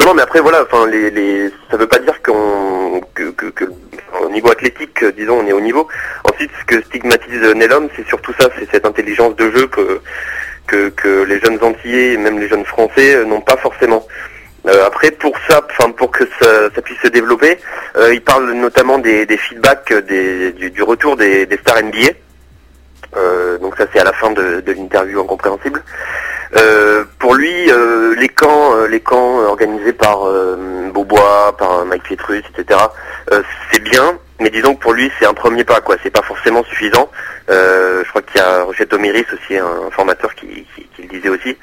[0.00, 3.46] Non, non, mais après voilà, enfin les, les, ça veut pas dire qu'on que, que,
[3.50, 3.64] que
[4.24, 5.86] au niveau athlétique, disons, on est au niveau.
[6.32, 10.00] Ensuite, ce que stigmatise Nelom, c'est surtout ça, c'est cette intelligence de jeu que
[10.66, 14.06] que, que les jeunes Antillais et même les jeunes Français euh, n'ont pas forcément.
[14.66, 17.58] Euh, après, pour ça, enfin pour que ça, puisse se développer,
[17.96, 21.82] euh, il parle notamment des, des feedbacks euh, des, du, du retour des, des stars
[21.82, 22.10] NBA.
[23.16, 25.82] Euh, donc ça, c'est à la fin de, de l'interview incompréhensible.
[26.56, 27.70] Euh, pour lui,
[28.18, 30.18] les camps, les camps organisés par
[30.92, 32.78] Beaubois, par Mike Pietrus, etc.
[33.72, 35.96] c'est bien, mais disons que pour lui, c'est un premier pas, quoi.
[36.02, 37.10] C'est pas forcément suffisant.
[37.50, 40.66] Euh, je crois qu'il y a Roger Tomiris aussi, un formateur, qui,
[40.98, 41.56] le disait aussi.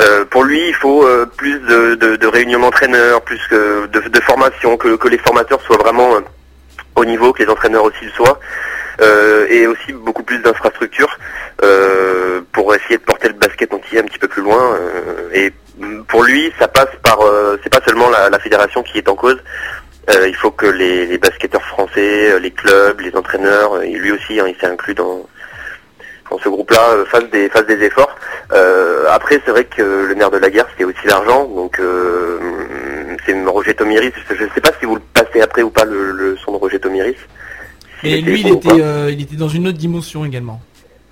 [0.00, 4.76] Euh, pour lui, il faut euh, plus de, réunions d'entraîneurs, plus que de, de formation,
[4.76, 6.10] que, les formateurs soient vraiment
[6.94, 8.38] au niveau, que les entraîneurs aussi le soient,
[9.50, 11.18] et aussi beaucoup plus d'infrastructures
[12.52, 14.78] pour essayer de porter le basket entier un petit peu plus loin.
[15.34, 15.52] et
[16.08, 17.18] pour lui, ça passe par,
[17.62, 19.38] c'est pas seulement la fédération qui est en cause.
[20.10, 23.94] Euh, il faut que les, les basketteurs français, euh, les clubs, les entraîneurs, euh, et
[23.94, 25.26] lui aussi, hein, il s'est inclus dans
[26.30, 28.14] dans ce groupe-là, fassent des fassent des efforts.
[29.10, 31.44] Après, c'est vrai que le nerf de la guerre, c'était aussi l'argent.
[31.46, 31.80] Donc,
[33.24, 34.12] c'est Roger Tomiris.
[34.28, 36.56] Je ne sais pas si vous le passez après ou pas le, le son de
[36.56, 37.16] Roger Tomiris.
[38.02, 40.60] Et lui, il était, euh, il était dans une autre dimension également.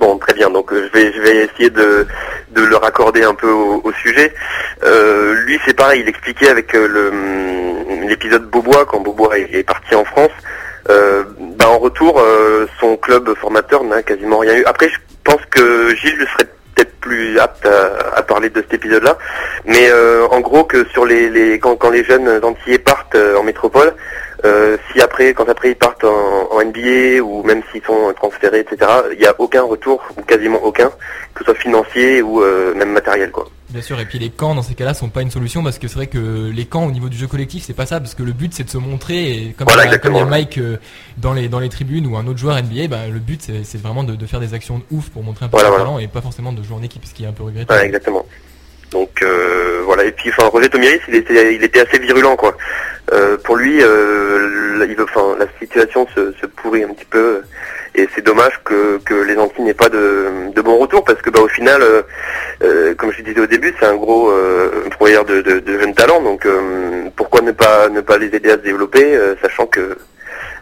[0.04, 0.50] Bon, très bien.
[0.50, 2.06] Donc, je vais je vais essayer de
[2.50, 4.34] de le raccorder un peu au, sujet.
[4.82, 6.02] Euh, lui, c'est pareil.
[6.02, 10.36] Il expliquait avec euh, hum, l'épisode Beaubois quand Beaubois est, parti en France.
[10.90, 11.24] Euh,
[11.56, 12.22] bah, en retour,
[12.78, 14.64] son club formateur n'a quasiment rien eu.
[14.66, 19.16] Après, je pense que Gilles serait peut-être plus apte à, parler de cet épisode-là.
[19.64, 19.90] Mais
[20.30, 23.94] en gros, que sur les, les quand, quand les jeunes antillais partent en métropole,
[24.44, 28.60] euh, si après, quand après ils partent en, en NBA ou même s'ils sont transférés,
[28.60, 30.90] etc., il n'y a aucun retour ou quasiment aucun,
[31.34, 33.46] que ce soit financier ou euh, même matériel, quoi.
[33.70, 35.88] Bien sûr, et puis les camps dans ces cas-là sont pas une solution parce que
[35.88, 38.22] c'est vrai que les camps au niveau du jeu collectif c'est pas ça parce que
[38.22, 40.20] le but c'est de se montrer et comme Voilà, il y a, comme il y
[40.20, 40.30] a exactement.
[40.30, 40.76] Mike euh,
[41.16, 44.04] dans les dans les tribunes ou un autre joueur NBA, bah, le but c'est vraiment
[44.04, 45.84] de, de faire des actions de ouf pour montrer un peu Voilà, son voilà.
[45.86, 47.80] talent et pas forcément de jouer en équipe, ce qui est un peu regrettable.
[47.80, 48.24] Ouais, exactement.
[48.90, 50.04] Donc euh, voilà.
[50.04, 52.56] Et puis, enfin, Roger Tomiris, il était, il était assez virulent, quoi.
[53.12, 57.42] Euh, pour lui, euh, il enfin, la situation se, se pourrit un petit peu,
[57.94, 61.30] et c'est dommage que, que les Antilles n'aient pas de, de bon retour, parce que,
[61.30, 62.02] bah, au final, euh,
[62.62, 65.94] euh, comme je disais au début, c'est un gros euh, pourvoyeur de, de, de jeunes
[65.94, 66.22] talents.
[66.22, 66.46] Donc,
[67.16, 69.96] pourquoi ne pas ne pas les aider à se développer, sachant que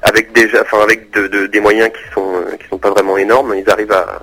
[0.03, 3.55] avec déjà, enfin, avec de, de- des moyens qui sont qui sont pas vraiment énormes,
[3.57, 4.23] ils arrivent à,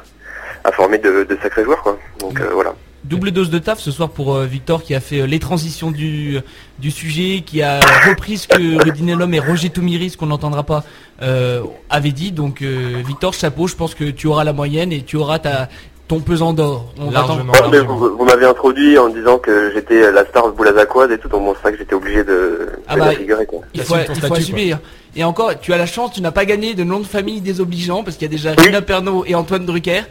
[0.66, 1.98] à former de, sacrés joueurs, quoi.
[2.20, 2.74] Donc voilà.
[3.06, 5.90] Double dose de taf ce soir pour euh, Victor qui a fait euh, les transitions
[5.90, 6.38] du,
[6.80, 10.84] du sujet, qui a repris ce que Rudy Nellum et Roger Tomiris, qu'on n'entendra pas,
[11.22, 12.32] euh, avaient dit.
[12.34, 15.70] Donc euh, Victor, chapeau, je pense que tu auras la moyenne et tu auras ta,
[16.10, 16.94] ton pesant d'or.
[17.00, 17.54] On va Largement.
[17.54, 21.30] Ouais, mais vous vous m'avez introduit en disant que j'étais la star boulazacoise et tout,
[21.30, 23.62] donc bon, c'est vrai que j'étais obligé de, Ah de bah, la figurer, quoi.
[23.74, 24.72] Il faut, il faut statut, assumer.
[24.74, 24.82] hein.
[25.15, 28.04] Et encore, tu as la chance, tu n'as pas gagné de nom de famille désobligeant
[28.04, 28.52] parce qu'il y a déjà.
[28.58, 30.02] Rina Pernaud et Antoine Drucker.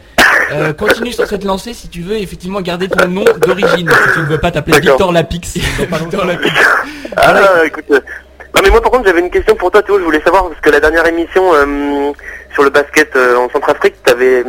[0.51, 3.89] Euh, continue sur cette lancée si tu veux effectivement garder ton nom d'origine.
[3.89, 4.79] Si tu ne veux pas t'appeler.
[4.81, 5.55] Victor Lapix.
[5.57, 6.51] Victor Lapix.
[7.15, 7.85] Ah, écoute.
[7.91, 7.99] euh,
[8.55, 9.99] Non, mais moi, par contre, j'avais une question pour toi, Théo.
[9.99, 12.11] Je voulais savoir, parce que la dernière émission euh,
[12.53, 14.43] sur le basket euh, en Centrafrique, t'avais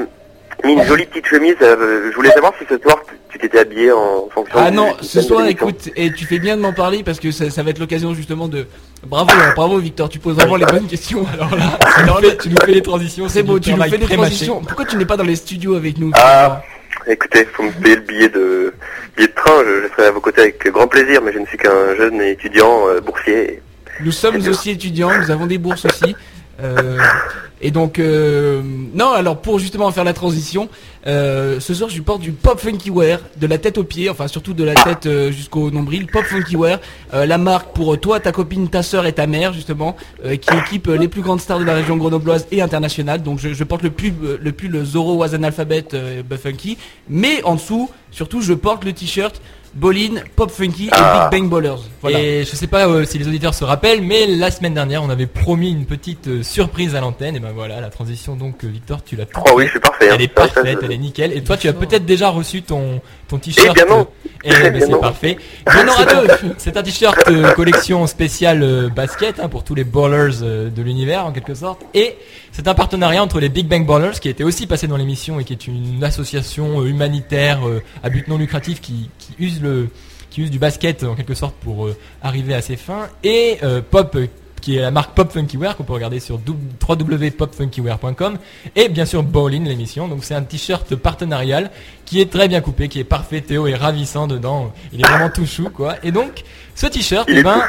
[0.64, 1.54] mis une jolie petite chemise.
[1.62, 2.96] euh, je voulais savoir si ce soir,
[3.30, 6.56] tu- t'étais habillé en fonction Ah non, du ce soir, écoute, et tu fais bien
[6.56, 8.66] de m'en parler parce que ça, ça va être l'occasion justement de.
[9.06, 11.24] Bravo, hein, bravo Victor, tu poses vraiment les bonnes questions.
[11.32, 13.28] Alors là, Tu nous fais- tu nous fais les transitions.
[13.28, 14.16] c'est beau, tu nous fais des pré-mâché.
[14.30, 14.60] transitions.
[14.60, 16.62] Pourquoi tu n'es pas dans les studios avec nous Ah,
[17.06, 18.74] écoutez, faut me payer le billet de
[19.16, 19.62] billet de train.
[19.64, 22.20] Je, je serai à vos côtés avec grand plaisir, mais je ne suis qu'un jeune
[22.20, 23.62] étudiant euh, boursier.
[24.02, 26.14] Nous sommes aussi étudiants, nous avons des bourses aussi.
[26.62, 26.98] Euh,
[27.62, 28.62] et donc, euh,
[28.94, 30.68] non, alors pour justement faire la transition,
[31.06, 34.28] euh, ce soir je porte du pop funky wear, de la tête aux pieds, enfin
[34.28, 36.80] surtout de la tête jusqu'au nombril, pop funky wear,
[37.12, 39.94] la marque pour toi, ta copine, ta sœur et ta mère justement,
[40.24, 43.22] qui équipe les plus grandes stars de la région grenobloise et internationale.
[43.22, 45.84] Donc je, je porte le pull, le pull Zoro was alphabet
[46.26, 46.78] Buff Funky,
[47.10, 49.40] mais en dessous, surtout je porte le t-shirt
[49.74, 51.28] Bolin, Pop Funky et Ah.
[51.30, 51.80] Big Bang Ballers.
[52.02, 52.18] Voilà.
[52.20, 55.10] Et je sais pas euh, si les auditeurs se rappellent, mais la semaine dernière, on
[55.10, 57.36] avait promis une petite euh, surprise à l'antenne.
[57.36, 59.80] Et ben voilà, la transition donc, euh, Victor, tu l'as tout Oh oui, je suis
[59.80, 60.08] parfait.
[60.10, 60.14] hein.
[60.16, 61.32] Elle est parfaite, elle est nickel.
[61.32, 63.68] Et toi, tu as peut-être déjà reçu ton ton t-shirt.
[63.70, 64.06] Eh bien non.
[64.42, 65.00] Bien c'est non.
[65.00, 65.36] parfait.
[65.66, 66.28] Il y en aura deux.
[66.58, 70.82] C'est un t-shirt euh, collection spéciale euh, basket hein, pour tous les ballers euh, de
[70.82, 71.82] l'univers en quelque sorte.
[71.94, 72.16] Et
[72.52, 75.38] c'est un partenariat entre les Big Bang Ballers qui a été aussi passé dans l'émission
[75.38, 77.60] et qui est une association humanitaire
[78.02, 79.88] à but non lucratif qui, qui use le
[80.30, 81.88] qui use du basket en quelque sorte pour
[82.22, 83.58] arriver à ses fins et
[83.90, 84.16] Pop
[84.60, 86.38] qui est la marque Pop Funky Wear qu'on peut regarder sur
[86.88, 88.38] www.popfunkywear.com
[88.76, 90.08] et bien sûr Bowling l'émission.
[90.08, 91.70] Donc c'est un t-shirt partenarial
[92.04, 93.40] qui est très bien coupé qui est parfait.
[93.40, 94.72] Théo est ravissant dedans.
[94.92, 95.96] Il est vraiment tout chou quoi.
[96.02, 96.44] Et donc
[96.80, 97.60] ce t-shirt eh ben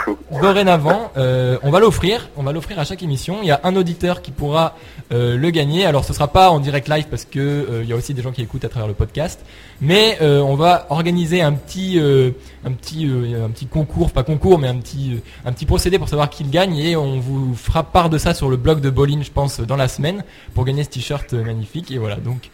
[0.42, 2.30] dorénavant euh, on va l'offrir.
[2.38, 3.40] On va l'offrir à chaque émission.
[3.42, 4.78] Il y a un auditeur qui pourra
[5.12, 5.86] euh, le gagner.
[5.86, 8.22] Alors ce sera pas en direct live parce que euh, il y a aussi des
[8.22, 9.42] gens qui écoutent à travers le podcast.
[9.82, 12.32] Mais euh, on va organiser un petit euh,
[12.64, 14.12] un petit euh, un petit concours.
[14.12, 15.20] Pas concours mais un petit euh,
[15.50, 16.78] un petit procédé pour savoir qui le gagne.
[16.78, 19.76] Et on vous fera part de ça sur le blog de Bolin je pense dans
[19.76, 21.92] la semaine pour gagner ce t-shirt magnifique.
[21.92, 22.16] Et voilà.
[22.16, 22.50] Donc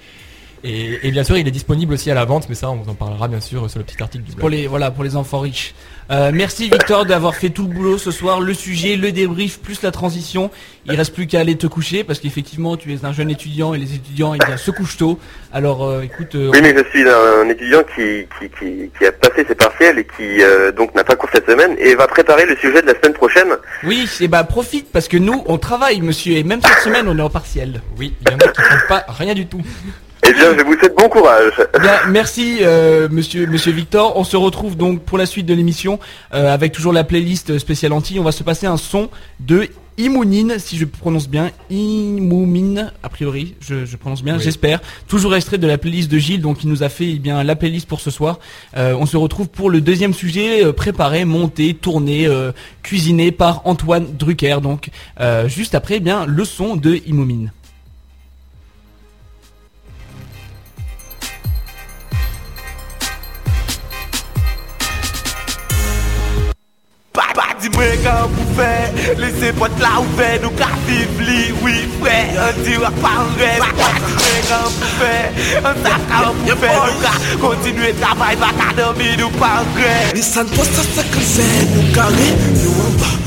[0.63, 2.89] et, et bien sûr il est disponible aussi à la vente mais ça on vous
[2.89, 5.15] en parlera bien sûr sur le petit article du blog Pour les voilà pour les
[5.15, 5.73] enfants riches.
[6.09, 9.81] Euh, merci Victor d'avoir fait tout le boulot ce soir, le sujet, le débrief plus
[9.81, 10.49] la transition.
[10.85, 13.77] Il reste plus qu'à aller te coucher parce qu'effectivement tu es un jeune étudiant et
[13.77, 15.19] les étudiants eh bien se couchent tôt.
[15.51, 19.11] Alors euh, écoute, euh, Oui, mais je suis un étudiant qui, qui, qui, qui a
[19.11, 22.45] passé ses partiels et qui euh, donc n'a pas cours cette semaine et va préparer
[22.45, 23.49] le sujet de la semaine prochaine.
[23.83, 27.17] oui, et bah profite parce que nous on travaille monsieur et même cette semaine on
[27.17, 27.81] est en partiel.
[27.97, 29.61] oui il y en a qui font pas rien du tout
[30.25, 31.53] Eh bien, je vous souhaite bon courage.
[31.81, 34.17] Bien, merci euh, monsieur monsieur Victor.
[34.17, 35.99] On se retrouve donc pour la suite de l'émission
[36.33, 38.19] euh, avec toujours la playlist spéciale anti.
[38.19, 39.67] On va se passer un son de
[39.99, 44.43] Imounine, si je prononce bien, Imoumine, a priori, je, je prononce bien, Oui.
[44.43, 44.79] j'espère.
[45.07, 47.55] Toujours extrait de la playlist de Gilles, donc il nous a fait eh bien la
[47.55, 48.37] playlist pour ce soir.
[48.75, 52.51] Euh, on se retrouve pour le deuxième sujet, euh, préparé, monté, tourné, euh,
[52.83, 54.57] cuisiné par Antoine Drucker.
[54.61, 57.51] Donc euh, juste après, eh bien le son de Imoumine.
[67.17, 68.69] Pa, pa di mwen kan pou fè
[69.17, 73.13] Lese pot la ou fè Nou ka viv li, oui fè An di wak pa
[73.23, 75.13] an ren Pa, pa di mwen kan pou fè
[75.63, 79.71] An sa kan pou fè Nou ka kontinue travay Bak anan mi nou pa an
[79.79, 83.26] ren Nisan 350 Nou kare, nou an ba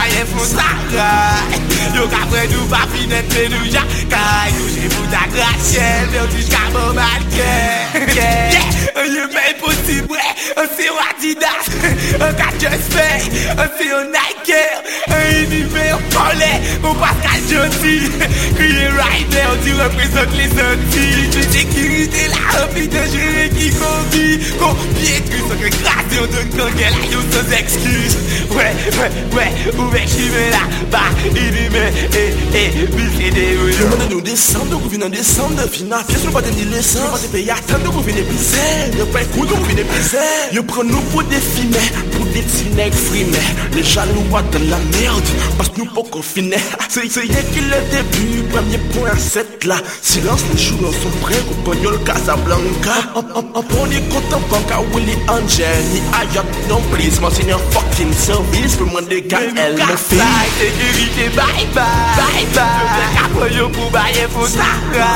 [0.00, 0.68] baye fon sa
[1.94, 4.54] Yo ka pre nou pa finet pe nou ya Kay.
[4.56, 7.50] Yo jè pou ta grasyel Mè ou ti jka mò malke
[8.16, 8.30] Ye,
[9.14, 11.66] ye mè pou ouais Un c'est Adidas
[12.20, 14.54] Un Space Un c'est un Nike
[15.08, 18.10] Un univers collet Mon Pascal Johnson
[18.56, 21.28] Crier Rider Tu représentes les Antilles.
[21.30, 27.06] De sécurité la envie de gérer qui convie Combien de sans récréation de gangue là
[27.10, 28.16] yo sans excuse.
[28.50, 30.58] Ouais, ouais, ouais Où mec j'y vais là
[30.90, 35.04] Bah, il dit mais Eh, eh, bis des Yo mene nou desan, nou kou vin
[35.06, 37.84] an desan De fin a pies nou pa teni lesan Nou pa te pe yatan,
[37.84, 38.64] nou kou vin epize
[38.98, 41.80] Yo pe kou, nou kou de bize Yo pren nou pou define
[42.14, 43.42] Pou detinek frine
[43.74, 48.44] Le jalou a de la merde Pas nou pou konfine Se ye ki le debu
[48.52, 52.96] Premier point set la Silans le chou nan son pre Kompanyol Casablanca.
[53.16, 55.84] An pon li kontan banka Willy Angel.
[55.92, 59.98] Ni ayot non plis Man se nyan fucking service Pou mwen de gag el me
[60.06, 60.20] fi
[60.58, 61.86] Sekurite bye bye.
[62.18, 63.08] Bye bye.
[63.16, 65.10] Kapre yo pou baye pou sakra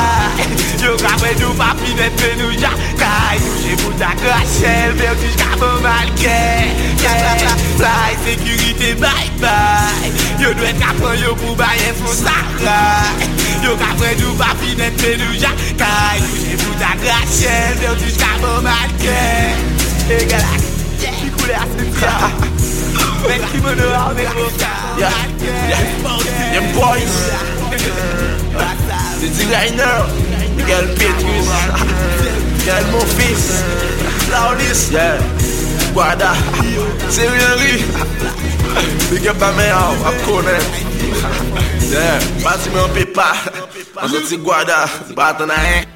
[0.82, 5.32] Yo kapre nou papi Mwen pe nou jakay Nou jè pou takras crachelle Mais aussi
[5.36, 6.72] j'c'avons mal qu'est
[7.76, 9.50] Fly, sécurité, bye bye.
[10.40, 12.30] Yo doit qu'après yo pour bailler faut ça
[13.62, 18.14] Yo qu'après nous pas finir Mais nous jackaille Nous j'ai pour ta crachelle Mais aussi
[18.14, 20.62] j'c'avons mal qu'est Et galax
[21.00, 22.30] Qui coulait à ce tia
[23.28, 24.50] Mec qui me noie en écho
[24.98, 25.80] Yeah, yeah,
[26.52, 27.44] yeah, boys.
[29.20, 30.07] The designer,
[30.57, 31.48] Miguel Petrus,
[32.64, 33.44] Yel mou fis,
[34.32, 35.20] Laulis, yel,
[35.92, 36.32] Gwada,
[37.12, 37.76] Siryenri,
[39.10, 40.70] Big up a men av, ap konen,
[41.92, 43.28] Yel, Bati men pipa,
[44.00, 45.93] An soti gwada, Bata na en,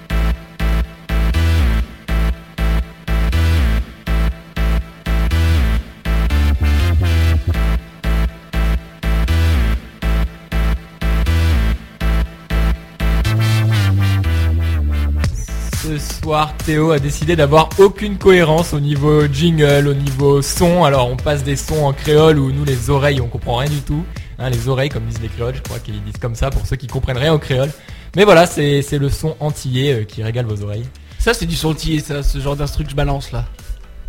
[16.67, 20.85] Théo a décidé d'avoir aucune cohérence au niveau jingle, au niveau son.
[20.85, 23.81] Alors on passe des sons en créole où nous les oreilles on comprend rien du
[23.81, 24.05] tout.
[24.39, 26.77] Hein, les oreilles comme disent les créoles, je crois qu'ils disent comme ça pour ceux
[26.77, 27.71] qui comprennent rien au créole.
[28.15, 30.85] Mais voilà, c'est le son antillais euh, qui régale vos oreilles.
[31.19, 33.47] Ça, c'est du sentier, ça, ce genre d'instru que je balance là.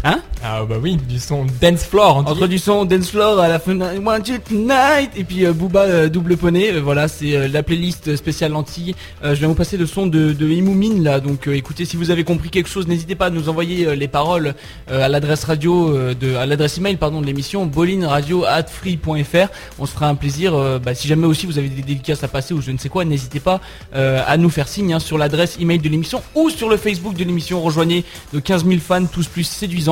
[0.06, 2.16] Hein Ah bah oui, du son dance floor.
[2.16, 5.82] Entre du son dance floor à la fin, want you tonight, et puis euh, Booba
[5.82, 8.96] euh, double poney, euh, voilà, c'est euh, la playlist spéciale lentille.
[9.26, 12.12] Euh, je vais vous passer le son de, de Imoumine là, donc écoutez, si vous
[12.12, 14.56] avez compris quelque chose, n'hésitez pas à nous envoyer les paroles
[14.88, 19.48] à l'adresse radio de, à l'adresse email pardon de l'émission bolinradio@free.fr.
[19.80, 20.54] On se fera un plaisir.
[20.80, 23.04] bah, si jamais aussi vous avez des dédicaces à passer ou je ne sais quoi,
[23.04, 23.60] n'hésitez pas
[23.94, 27.24] à nous faire signe hein, sur l'adresse email de l'émission ou sur le Facebook de
[27.26, 27.62] l'émission.
[27.62, 29.89] Rejoignez nos 15 000 fans, tous plus séduisants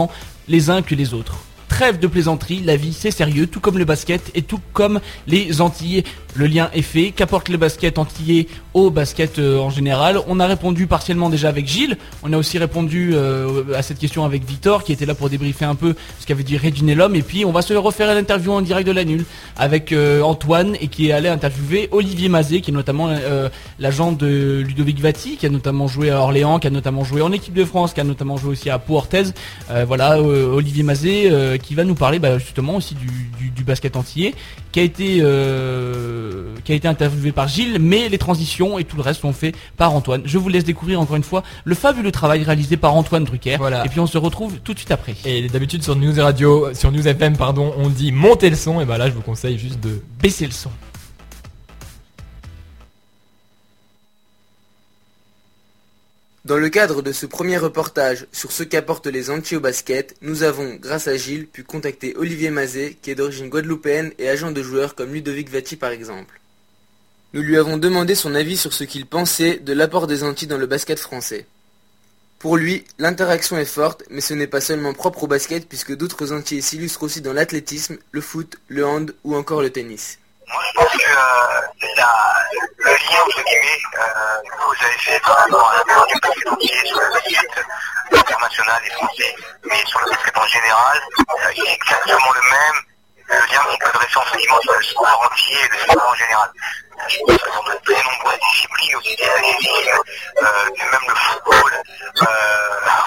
[0.48, 1.47] les uns que les autres.
[1.70, 5.61] Trêve de plaisanterie, la vie c'est sérieux, tout comme le basket et tout comme les
[5.61, 6.03] Antillais.
[6.38, 7.11] Le lien est fait.
[7.11, 10.20] Qu'apporte le basket antillais au basket euh, en général?
[10.28, 11.97] On a répondu partiellement déjà avec Gilles.
[12.22, 15.65] On a aussi répondu euh, à cette question avec Victor qui était là pour débriefer
[15.65, 17.15] un peu ce qu'avait dit Regine l'homme.
[17.15, 20.76] Et puis on va se refaire l'interview en direct de la nulle avec euh, Antoine
[20.80, 23.09] et qui est allé interviewer Olivier Mazet qui est notamment
[23.80, 27.32] l'agent de Ludovic Vati qui a notamment joué à Orléans, qui a notamment joué en
[27.32, 29.24] équipe de France, qui a notamment joué aussi à Pau Orthez.
[29.72, 33.64] Euh, voilà Olivier Mazet euh, qui va nous parler bah, justement aussi du, du- du
[33.64, 34.34] basket antillais
[34.72, 38.95] qui a été euh, qui a été interviewé par Gilles, mais les transitions et tout
[38.95, 40.22] le reste sont faits par Antoine.
[40.26, 43.58] Je vous laisse découvrir encore une fois le fabuleux travail réalisé par Antoine Drucker.
[43.58, 43.86] Voilà.
[43.86, 45.16] Et puis on se retrouve tout de suite après.
[45.26, 48.86] Et d'habitude sur News Radio, sur News FM pardon, on dit monter le son et
[48.86, 50.70] bah là je vous conseille juste de Baissez le son.
[56.48, 60.43] Dans le cadre de ce premier reportage sur ce qu'apportent les Antillais au basket, nous
[60.43, 64.64] avons, grâce à Gilles, pu contacter Olivier Mazet, qui est d'origine guadeloupéenne et agent de
[64.64, 66.39] joueurs comme Ludovic Vati par exemple.
[67.34, 70.58] Nous lui avons demandé son avis sur ce qu'il pensait de l'apport des Antilles dans
[70.58, 71.45] le basket français.
[72.39, 76.32] Pour lui, l'interaction est forte, mais ce n'est pas seulement propre au basket puisque d'autres
[76.32, 80.18] Antillais s'illustrent aussi dans l'athlétisme, le foot, le hand ou encore le tennis.
[80.48, 81.62] Moi, je pense que euh,
[81.98, 82.43] la-
[82.78, 86.48] le lien, entre guillemets, euh, que vous avez fait par rapport à la du basket
[86.48, 87.66] entier sur le basket
[88.14, 89.36] international et français,
[89.66, 92.82] mais sur le basket en général, euh, il est exactement le même.
[93.30, 96.16] Le lien qui peut dresser entre guillemets entre le sport entier et le sport en
[96.16, 96.50] général.
[97.06, 100.02] Je pense que dans de très nombreuses disciplines, aussi l'athlétisme,
[100.38, 101.72] euh, même le football,
[102.22, 102.26] euh,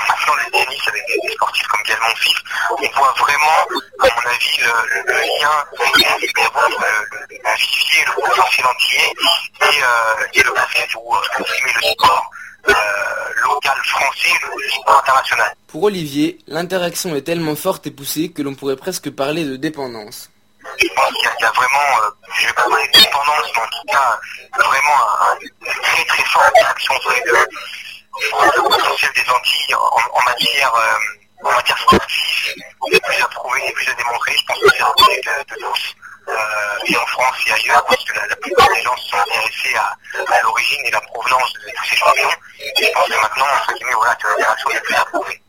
[0.09, 3.61] maintenant le tennis avec des, sportifs comme Gaël Monfils, on voit vraiment,
[4.01, 6.16] à mon avis, le, lien entre le,
[7.11, 7.26] le,
[7.57, 9.07] vivier, le potentiel entier
[9.61, 12.30] et, euh, et le basket ou le sport
[13.45, 14.30] local français,
[14.70, 15.55] sport international.
[15.66, 20.30] Pour Olivier, l'interaction est tellement forte et poussée que l'on pourrait presque parler de dépendance.
[20.78, 23.66] Je pense qu'il y, a- vraiment, euh, je vais pas parler de dépendance, mais en
[23.66, 24.18] tout cas,
[24.58, 27.46] vraiment un- une très très forte interaction entre les deux.
[28.56, 32.54] Le potentiel des Antilles en, euh, matière sportive
[32.92, 34.34] est plus à prouver et plus à démontrer.
[34.36, 35.94] Je pense que c'est reconnu de, de tous,
[36.28, 39.74] euh, et en France et ailleurs, parce que la, plupart des gens se sont intéressés
[39.76, 39.96] à,
[40.34, 42.30] à l'origine et la provenance de tous ces champions.
[42.60, 45.42] Et je pense que maintenant, entre guillemets, voilà, que l'interaction est plus à prouver.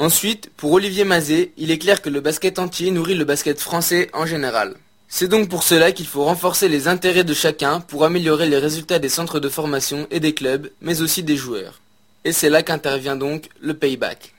[0.00, 4.10] Ensuite, pour Olivier Mazet, il est clair que le basket entier nourrit le basket français
[4.12, 4.74] en général.
[5.08, 8.98] C'est donc pour cela qu'il faut renforcer les intérêts de chacun pour améliorer les résultats
[8.98, 11.80] des centres de formation et des clubs, mais aussi des joueurs.
[12.24, 14.34] Et c'est là qu'intervient donc le payback.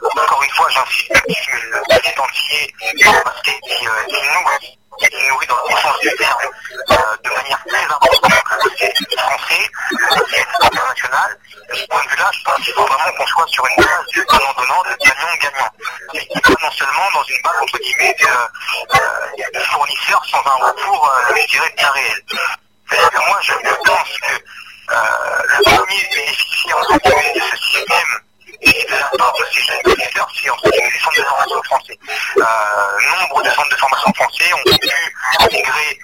[0.00, 2.74] Encore une fois, j'insiste le basket entier
[3.04, 6.40] un basket qui, euh, qui nourrit, qui nourrit dans le sens du terme,
[6.90, 11.38] euh, de manière très importante le basket français, le basket international.
[12.26, 15.70] Vue-là, je pense qu'il faut vraiment qu'on soit sur une base de donnant-donnant, de gagnant-gagnant.
[16.14, 20.66] Et pas non seulement dans une base, entre guillemets, de, euh, de fournisseurs sans un
[20.66, 22.22] retour, euh, je dirais, bien réel.
[22.90, 23.52] Moi, je
[23.84, 24.32] pense que
[24.90, 28.20] euh, le premier bénéficiaire, de ce système
[28.62, 31.62] et de la part de ces jeunes professeurs, c'est entre guillemets les centres de formation
[31.64, 31.98] français.
[32.38, 34.90] Euh, nombre de centres de formation français ont pu
[35.40, 35.98] intégrer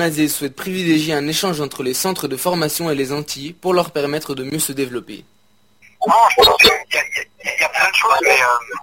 [0.00, 3.90] Mazet souhaite privilégier un échange entre les centres de formation et les Antilles pour leur
[3.90, 5.24] permettre de mieux se développer.
[6.06, 8.76] Non, je pense qu'il y, y a- plein de choses, mais euh,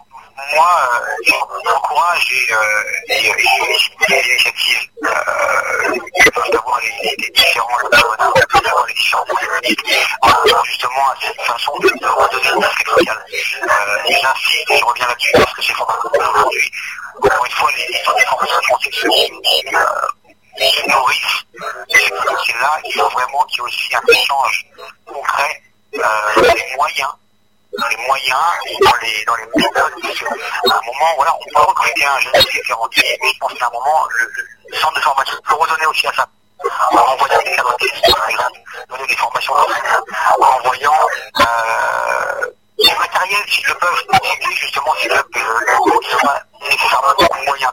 [0.56, 1.32] moi, euh,
[1.66, 2.58] j'encourage et, euh,
[3.10, 5.10] et, et je félicite les initiatives euh,
[6.24, 11.74] que peuvent avoir les, les différents intervenants, d'avoir les différents euh, justement à cette façon
[11.80, 13.26] de, de redonner une basket locale.
[13.64, 16.72] Euh, et j'insiste, et je reviens là-dessus parce que c'est fondamental aujourd'hui.
[17.24, 19.02] Encore une fois, les histoires des formations françaises qui,
[19.42, 19.66] qui,
[20.60, 21.46] euh, qui nourrissent
[21.90, 24.66] ces là il faut vraiment qu'il y ait aussi un échange
[25.06, 25.62] concret
[25.96, 26.00] euh,
[26.36, 27.10] les moyens,
[27.78, 29.94] dans les moyens et dans les, dans les méthodes.
[30.02, 33.68] Qu'à un moment, voilà, on peut recruter un jeune qui est mais je pense qu'à
[33.68, 36.28] un moment, le, centre de formation peut redonner aussi à ça.
[36.92, 37.78] En envoyant des cadres
[38.16, 41.00] par exemple, donner des formations en envoyant
[41.40, 42.48] euh,
[42.78, 47.14] du matériel s'ils le peuvent, pour aider justement ces euh, qui ne sont pas nécessairement
[47.18, 47.72] beaucoup de moyens.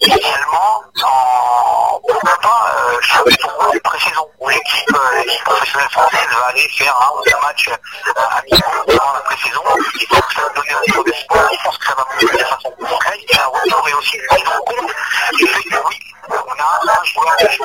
[0.00, 6.46] Idéalement, en, pourquoi pas euh, faire tournois de pré-saison où l'équipe euh, professionnelle française va
[6.46, 9.62] aller faire un ou deux matchs euh, amicaux durant la pré-saison.
[10.00, 12.04] Je pense que ça va donner un niveau de sport, je pense que ça va
[12.04, 14.92] montrer de façon concrète, et ça aurait aussi une prise en compte
[15.36, 17.64] du fait que oui, on a un joueur de jeu.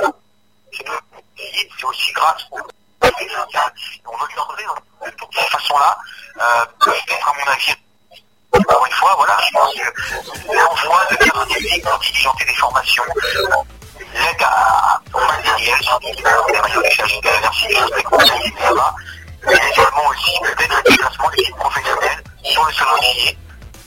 [0.75, 0.85] C'est
[1.77, 2.45] c'est aussi grâce
[4.05, 4.63] on veut lui redonner
[5.05, 5.97] de toutes ces façons-là,
[6.41, 7.75] euh, peut-être à mon avis
[8.53, 13.03] encore une fois, voilà, je pense que l'envoi de terrain technique pour diligenter des formations
[14.13, 15.79] l'aide à au matériel,
[16.13, 18.73] des maillots d'échage, des merci, des complexes, etc.
[19.45, 23.37] Mais également aussi peut-être le déplacement d'équipes professionnelles sur le sol entier.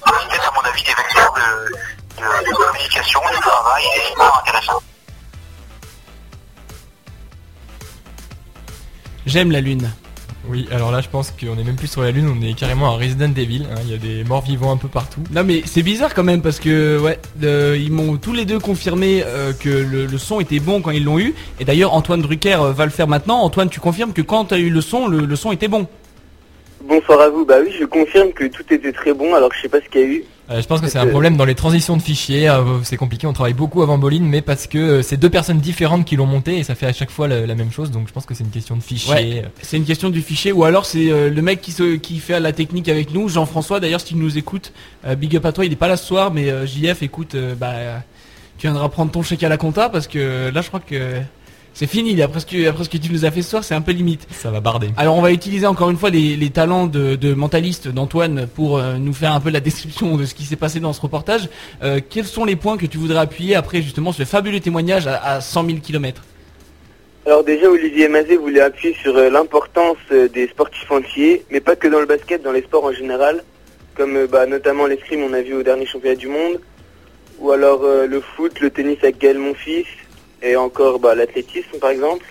[0.05, 4.83] Peut-être à mon avis des vecteurs de, de, de communication, de travail des sports intéressants.
[9.27, 9.91] J'aime la lune.
[10.49, 12.87] Oui, alors là, je pense qu'on est même plus sur la Lune, on est carrément
[12.87, 13.65] à Resident Evil.
[13.69, 15.21] hein, Il y a des morts vivants un peu partout.
[15.33, 18.61] Non mais c'est bizarre quand même parce que ouais, euh, ils m'ont tous les deux
[18.61, 21.35] confirmé euh, que le, le son était bon quand ils l'ont eu.
[21.59, 23.41] Et d'ailleurs Antoine Drucker euh, va le faire maintenant.
[23.41, 25.89] Antoine, tu confirmes que quand tu as eu le son, le, le son était bon?
[26.85, 27.45] Bonsoir à vous.
[27.45, 30.01] Bah oui, je confirme que tout était très bon, alors je sais pas ce qu'il
[30.01, 30.25] y a eu.
[30.49, 32.49] Euh, je pense que c'est Euh, un problème dans les transitions de fichiers.
[32.49, 35.59] euh, c'est compliqué, on travaille beaucoup avant Boline, mais parce que euh, c'est deux personnes
[35.59, 37.91] différentes qui l'ont monté et ça fait à chaque fois la, la même chose.
[37.91, 39.13] Donc je pense que c'est une question de fichier.
[39.13, 42.19] Ouais, c'est une question du fichier ou alors c'est euh, le mec qui, se, qui
[42.21, 43.81] fait la technique avec nous, Jean-François.
[43.81, 44.73] D'ailleurs, si tu nous écoutes,
[45.05, 45.65] euh, big up à toi.
[45.65, 47.99] Il est pas là ce soir, mais euh, JF, écoute, euh, bah, euh,
[48.59, 51.21] tu viendras prendre ton chèque à la compta parce que euh, là, je crois que
[51.77, 52.21] c'est fini.
[52.23, 53.93] Après ce, que, après ce que tu nous as fait ce soir, c'est un peu
[53.93, 54.27] limite.
[54.31, 54.89] Ça va barder.
[54.97, 58.79] Alors, on va utiliser encore une fois les, les talents de, de mentaliste d'Antoine pour
[58.79, 61.51] euh, nous faire un peu la description de ce qui s'est passé dans ce reportage.
[61.83, 65.23] Euh, quels sont les points que tu voudrais appuyer après justement ce fabuleux témoignage à,
[65.23, 66.23] à 100 000 km
[67.27, 71.89] Alors déjà, Olivier Mazet voulait appuyer sur euh, l'importance des sportifs entiers, mais pas que
[71.89, 73.45] dans le basket, dans les sports en général,
[73.95, 76.59] comme bah, notamment l'escrime, on a vu au dernier championnat du monde,
[77.39, 79.87] ou alors euh, le foot, le tennis avec Gaël Monfils,
[80.43, 82.25] et encore bah, l'athlétisme par exemple.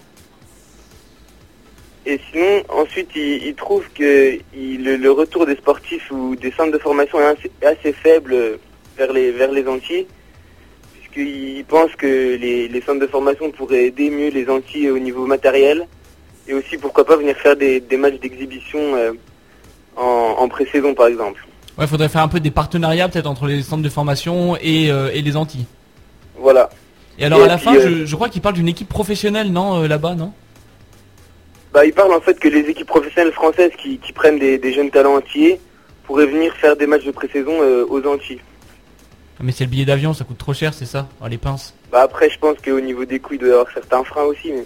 [2.08, 6.72] Et sinon, ensuite, il, il trouve que il- le, retour des sportifs ou des centres
[6.72, 8.60] de formation est assez, assez faible
[8.95, 10.06] vers les, vers les Antilles,
[10.93, 15.26] puisqu'il pense que les, les centres de formation pourraient aider mieux les Antilles au niveau
[15.26, 15.88] matériel,
[16.47, 19.14] et aussi pourquoi pas venir faire des, des matchs d'exhibition euh,
[19.95, 21.43] en, en pré-saison par exemple.
[21.78, 25.10] Ouais, faudrait faire un peu des partenariats peut-être entre les centres de formation et, euh,
[25.12, 25.66] et les Antilles.
[26.38, 26.70] Voilà.
[27.18, 28.89] Et alors Et à la puis, fin, euh, je, je crois qu'il parle d'une équipe
[28.89, 30.34] professionnelle, non, euh, là-bas, non?
[31.74, 34.74] Bah, il parle en fait que les équipes professionnelles françaises qui, qui prennent des, des
[34.74, 35.59] jeunes talents entiers
[36.03, 38.39] pourraient venir faire des matchs de pré-saison euh, aux Antilles.
[39.38, 41.09] Ah, Mais c'est le billet d'avion, ça coûte trop cher, c'est ça?
[41.22, 41.74] Oh, les pinces.
[41.91, 44.51] Bah après, je pense qu'au niveau des coûts, il doit y avoir certains freins aussi.
[44.53, 44.66] Mais...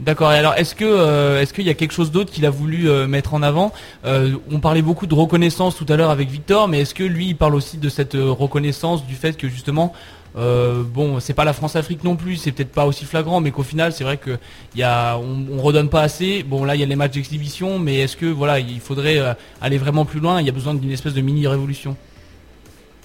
[0.00, 0.32] D'accord.
[0.32, 2.88] Et alors, est-ce que euh, est-ce qu'il y a quelque chose d'autre qu'il a voulu
[2.88, 3.72] euh, mettre en avant?
[4.04, 7.36] On parlait beaucoup de reconnaissance tout à l'heure avec Victor, mais est-ce que lui, il
[7.36, 9.92] parle aussi de cette reconnaissance du fait que justement,
[10.36, 13.62] euh, bon, c'est pas la France-Afrique non plus, c'est peut-être pas aussi flagrant, mais qu'au
[13.62, 14.38] final, c'est vrai que
[14.74, 16.42] y a, on, on redonne pas assez.
[16.42, 19.34] Bon, là, il y a les matchs d'exhibition, mais est-ce que voilà, il faudrait euh,
[19.60, 20.40] aller vraiment plus loin?
[20.40, 21.96] Il y a besoin d'une espèce de mini révolution.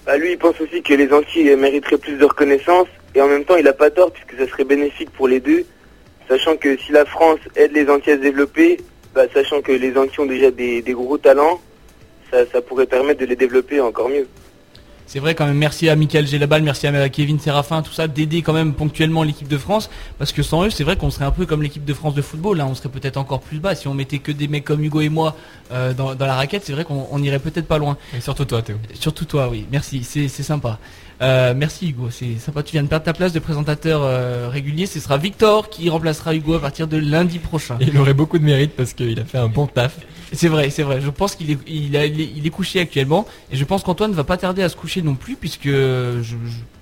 [0.05, 3.43] Bah, lui, il pense aussi que les Antilles mériteraient plus de reconnaissance, et en même
[3.43, 5.65] temps, il a pas tort, puisque ça serait bénéfique pour les deux,
[6.29, 8.77] sachant que si la France aide les Antilles à se développer,
[9.13, 11.59] bah, sachant que les Antilles ont déjà des, gros talents,
[12.31, 14.27] ça pourrait permettre de les développer encore mieux.
[15.07, 18.41] C'est vrai quand même, merci à Michael Gélabal, merci à Kevin Séraphin, tout ça, d'aider
[18.41, 19.89] quand même ponctuellement l'équipe de France,
[20.19, 22.21] parce que sans eux, c'est vrai qu'on serait un peu comme l'équipe de France de
[22.21, 23.73] football, là, on serait peut-être encore plus bas.
[23.73, 25.37] Si on mettait que des mecs comme Hugo et moi
[25.71, 27.97] euh, dans, dans la raquette, c'est vrai qu'on on irait peut-être pas loin.
[28.17, 28.75] Et surtout toi, Théo.
[28.99, 30.77] Surtout toi, oui, merci, c'est c'est sympa.
[31.21, 34.85] Euh, merci Hugo, c'est sympa, tu viens de perdre ta place de présentateur euh, régulier,
[34.85, 37.77] ce sera Victor qui remplacera Hugo à partir de lundi prochain.
[37.79, 39.97] Et il aurait beaucoup de mérite parce qu'il a fait un bon taf.
[40.31, 40.99] C'est vrai, c'est vrai.
[41.01, 43.81] Je pense qu'il est, il a- il est, il est couché actuellement, et je pense
[43.81, 46.33] qu'Antoine va pas tarder à se coucher non plus, puisque je- je-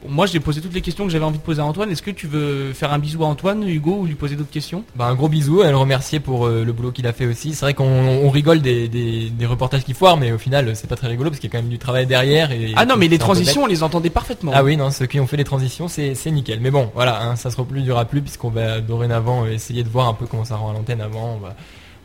[0.09, 1.89] moi j'ai posé toutes les questions que j'avais envie de poser à Antoine.
[1.91, 4.83] Est-ce que tu veux faire un bisou à Antoine, Hugo, ou lui poser d'autres questions?
[4.95, 7.53] Bah, un gros bisou et le remercier pour euh, le boulot qu'il a fait aussi.
[7.53, 10.87] C'est vrai qu'on on rigole des, des, des reportages qui foirent, mais au final, c'est
[10.87, 12.51] pas très rigolo parce qu'il y a quand même du travail derrière.
[12.51, 14.51] Et, Ah non, mais les transitions, on les entendait parfaitement.
[14.53, 16.59] Ah oui, non, ceux qui ont fait les transitions, c'est c'est nickel.
[16.61, 20.13] Mais bon, voilà, hein, ça se reproduira plus puisqu'on va dorénavant essayer de voir un
[20.13, 21.35] peu comment ça rend à l'antenne avant.
[21.35, 21.55] On va,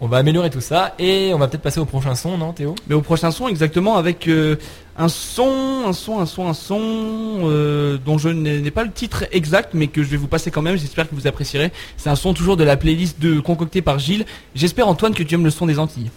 [0.00, 2.74] on va améliorer tout ça et on va peut-être passer au prochain son, non, Théo?
[2.88, 4.56] Mais au prochain son, exactement, avec euh,
[4.96, 6.80] un son, un son, un son, un son,
[7.44, 10.62] euh, dont je n'ai pas le titre exact, mais que je vais vous passer quand
[10.62, 10.76] même.
[10.78, 11.70] J'espère que vous apprécierez.
[11.96, 14.24] C'est un son toujours de la playlist de concocté par Gilles.
[14.54, 16.10] J'espère Antoine que tu aimes le son des Antilles.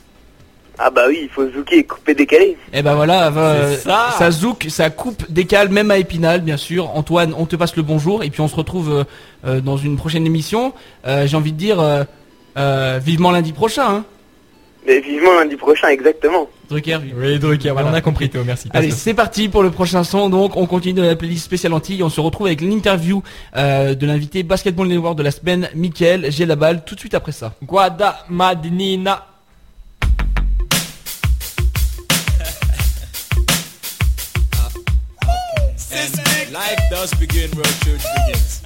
[0.80, 2.58] Ah bah oui, il faut zouker, couper, décaler.
[2.74, 4.10] Eh ben voilà, va- C'est ça.
[4.18, 6.90] ça zouk, ça coupe, décale, même à Épinal, bien sûr.
[6.96, 9.04] Antoine, on te passe le bonjour, et puis on se retrouve euh,
[9.46, 10.74] euh, dans une prochaine émission.
[11.06, 11.80] Euh, J'ai envie de dire,
[12.58, 14.06] euh, vivement lundi prochain, hein.
[14.86, 16.50] Mais vivement lundi prochain, exactement.
[16.70, 16.98] Drucker.
[17.16, 17.88] Oui, Drucker, Voilà.
[17.90, 18.68] on a compris, Théo, merci.
[18.74, 20.30] Allez, c'est parti pour le prochain son.
[20.30, 22.04] Donc, on continue dans la playlist spéciale Antilles.
[22.04, 23.24] On se retrouve avec l'interview
[23.56, 26.26] euh, de l'invité Basketball Network de la semaine, Mickaël.
[26.32, 27.54] J'ai la balle tout de suite après ça.
[27.64, 29.26] Guada Madinina.
[36.52, 38.62] Life does begin where church begins.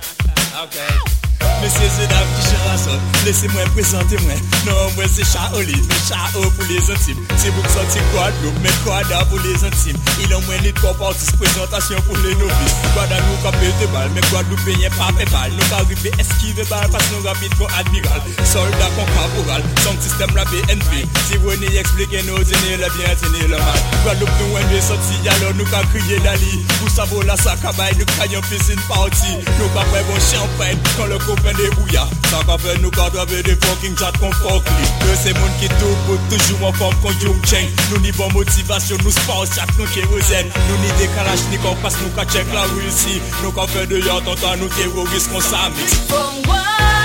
[0.63, 1.16] Okay.
[1.61, 6.43] Mesye se dam ki chanson Lese mwen prezante mwen Non mwen se chaoli Mwen chao
[6.53, 7.23] pou les intimes.
[7.41, 10.11] Se bouk santi kwa dloup Mwen kwa da pou les intimes.
[10.23, 14.11] Ilan mwen li tko partis Prezentasyon pou le nobis Kwa da nou kape te bal
[14.13, 17.57] Mwen kwa dloup penye pa pe bal Nou ka rive eskive bal Pas nou rapit
[17.57, 18.29] kon admiral.
[18.45, 23.17] Soldat kon kaporal Son sistem la BNP Si wè ni eksplike nou Tene le bien,
[23.23, 23.81] tene le mal.
[24.05, 27.97] Kwa dloup nou enve santi Alon nou ka kriye dali Pou sa vola sa kabay
[27.97, 32.03] Nou kanyon pisin party Nou ka pre bon champagne Kon le kope fè de bouya.
[32.29, 34.89] Sa ka fè nou ka drave de fokin chat kon fok li.
[35.03, 38.31] Ke se moun ki tou pou toujou an fok kon yon cheng Nou ni bon
[38.35, 42.51] motivasyon, nou spons chat nou kerozen Nou ni dekalaj ni kon pas nou ka chek
[42.55, 43.21] la wilsi.
[43.41, 46.96] Nou ka fè de yon ton tan nou terorist kon samix Fon wak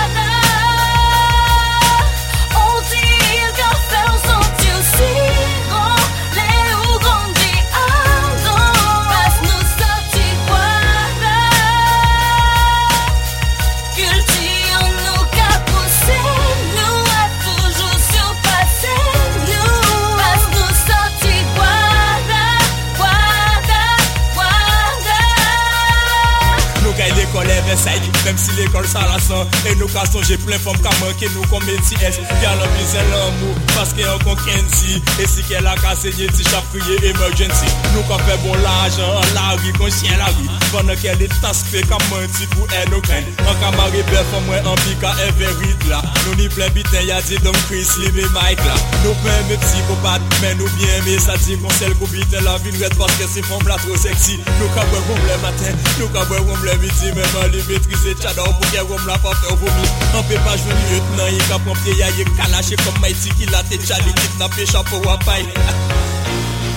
[27.75, 30.93] gagne l'école Mèm si l'ekol sa la san E nou ka sonje plen fòm ka
[31.01, 35.43] manke nou kon meti es Galan bizen lan mou Paske an kon kenti E si.
[35.49, 37.66] Ke la ka se nye ti chap kriye emergency.
[37.93, 41.01] Nou ka fe bon la ajan An la ri kon chien la ri Fòm nan
[41.03, 44.47] ke li tas kre ka manti pou en nou kren An ka mare bel fòm
[44.47, 47.97] mwen an pi ka e verit la Nou ni plen biten ya di don kris
[47.99, 51.75] li ve maik la Nou plen me psikopat Men nou bien me sa di kon
[51.81, 55.11] sel kou biten la vin ret Paske si fòm la tro seksi Nou ka bwen
[55.11, 58.58] wom le maten Nou ka bwen wom le midi Mèman li metrize les maîtriser, tchador
[58.58, 59.88] pour qu'elle roule la pas faire vomi.
[60.14, 63.46] On peut pas jouer lieutenant, il qu'à prendre pied, y'a y'a calaché comme Mighty qui
[63.46, 65.46] l'a tête, Charlie kidnappé, chapeau à paille.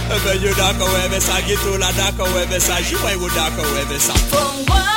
[0.08, 3.14] Eh ben, yo d'accord, ouais, mais ça, ghetto là, d'accord, ouais, mais ça, j'y ouais,
[3.14, 4.14] yo d'accord, ouais, mais ça.
[4.32, 4.95] Guardas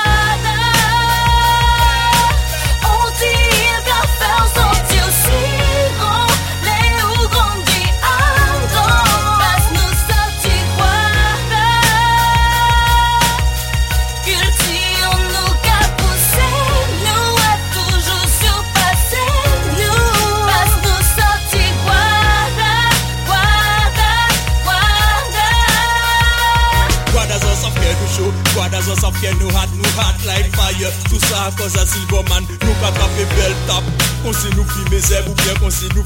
[28.90, 30.92] us of care nous hot, nous hot like fire.
[31.08, 33.84] Tout ça à cause à Silverman, nous qu'a tapé belle tap.
[34.22, 36.04] Qu'on si nous filmer zèbre ou bien qu'on si nous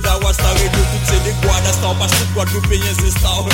[0.00, 3.44] d'awa star et nous toutes c'est des guardas star, parce que Guadeloupe paye c'est star.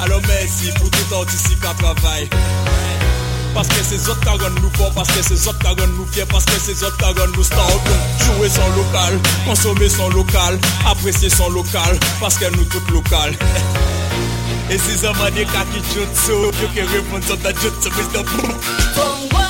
[0.00, 2.28] Alors merci pour tout artiste qui travaille.
[3.54, 6.06] Parce que c'est autres qui rendent nous forts, parce que c'est autres qui rendent nous
[6.06, 7.66] fiers, parce que c'est autres qui rendent nous stars.
[7.66, 12.90] Donc, jouer son local, consommer son local, apprécier son local, parce que nous toutes
[14.70, 14.74] locales.
[14.74, 19.49] Et si ça m'a dit qu'à qui jutsu, you can répondre sur ta jutsu, Mr.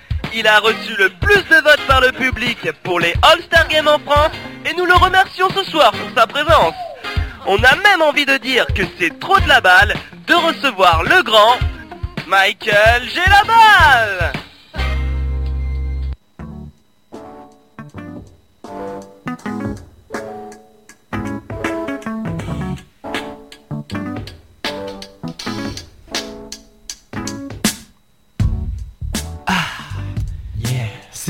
[0.33, 3.99] Il a reçu le plus de votes par le public pour les All-Star Games en
[3.99, 4.31] France
[4.65, 6.73] et nous le remercions ce soir pour sa présence.
[7.45, 9.93] On a même envie de dire que c'est trop de la balle
[10.27, 11.57] de recevoir le grand
[12.27, 14.33] Michael J'ai la balle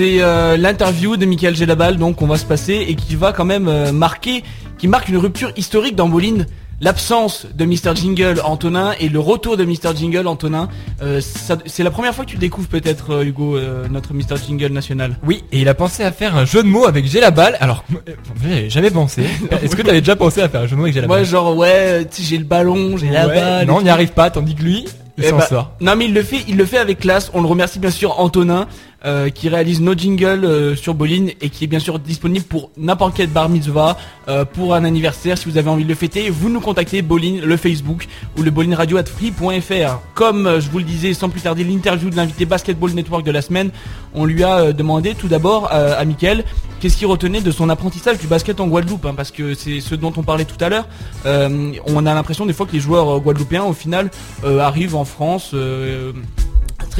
[0.01, 3.45] C'est euh, l'interview de Michael Gelabal donc on va se passer et qui va quand
[3.45, 4.41] même euh, marquer,
[4.79, 6.47] qui marque une rupture historique dans Boline.
[6.83, 10.69] L'absence de Mr Jingle Antonin et le retour de Mr Jingle Antonin.
[11.03, 14.37] Euh, ça- c'est la première fois que tu découvres peut-être euh, Hugo euh, notre Mr
[14.43, 15.17] Jingle national.
[15.23, 17.55] Oui, et il a pensé à faire un jeu de mots avec J'ai la balle.
[17.59, 19.21] Alors, euh, j'avais jamais pensé.
[19.61, 21.07] Est-ce que tu avais déjà pensé à faire un jeu de mots avec J'ai la
[21.07, 23.67] Moi balle genre ouais, tu sais j'ai le ballon, j'ai la Ouais, balle.
[23.67, 24.85] Non, on n'y arrive pas, tandis que lui,
[25.19, 25.73] il Eh s'en bah, sort.
[25.79, 27.29] Non mais il le fait, il le fait avec classe.
[27.35, 28.65] On le remercie bien sûr Antonin
[29.05, 32.71] euh, qui réalise nos jingles euh, sur Boline et qui est bien sûr disponible pour
[32.77, 33.97] n'importe quel bar mitzvah,
[34.27, 35.37] euh, pour un anniversaire.
[35.37, 38.51] Si vous avez envie de le fêter, vous nous contactez Boline, le Facebook ou le
[38.51, 39.99] bolineradio@free.fr.
[40.13, 43.31] Comme euh, je vous le disais, sans plus tarder, l'interview de l'invité Basketball Network de
[43.31, 43.71] la semaine,
[44.13, 46.43] on lui a euh, demandé tout d'abord euh, à Mickaël
[46.79, 49.95] qu'est-ce qu'il retenait de son apprentissage du basket en Guadeloupe, hein, parce que c'est ce
[49.95, 50.87] dont on parlait tout à l'heure.
[51.25, 54.09] On a l'impression des fois que les joueurs guadeloupéens, au final,
[54.43, 55.53] arrivent en France.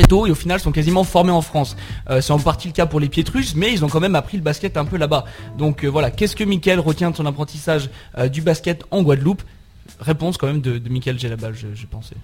[0.10, 1.76] Et au final sont quasiment formés en France.
[2.10, 4.38] Euh, c'est en partie le cas pour les Pietrus, mais ils ont quand même appris
[4.38, 5.26] le basket un peu là-bas.
[5.58, 9.44] Donc euh, voilà, qu'est-ce que Mickaël retient de son apprentissage euh, du basket en Guadeloupe?
[10.00, 12.16] Réponse quand même de, de Mickaël Gelabal, je, je pensais.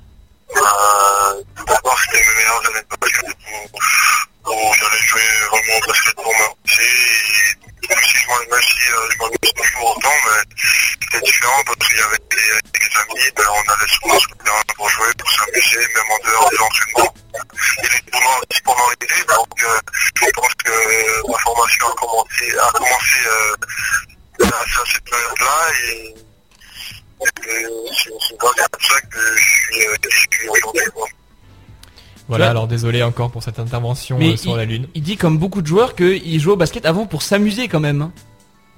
[7.87, 10.43] Si je m'en- euh, je m'amusais toujours autant, mais
[11.01, 14.61] c'était différent parce qu'il y avait des, amis, ben, on allait souvent sur le terrain
[14.75, 17.13] pour jouer, pour s'amuser, même en dehors des entraînements.
[17.83, 19.79] Et les tournois aussi pendant l'été, donc euh,
[20.15, 23.55] je pense que ma formation a commencé, a commencé euh,
[24.45, 25.57] à, cette période-là
[25.89, 26.15] et
[27.19, 30.81] c'est grâce à ça que euh, je suis aujourd'hui.
[32.27, 32.51] Voilà, Ouais.
[32.51, 34.87] alors désolé encore pour cette intervention Mais euh, sur la Lune.
[34.95, 38.01] Il dit comme beaucoup de joueurs qu'ils jouaient au basket avant pour s'amuser quand même.
[38.01, 38.11] hein.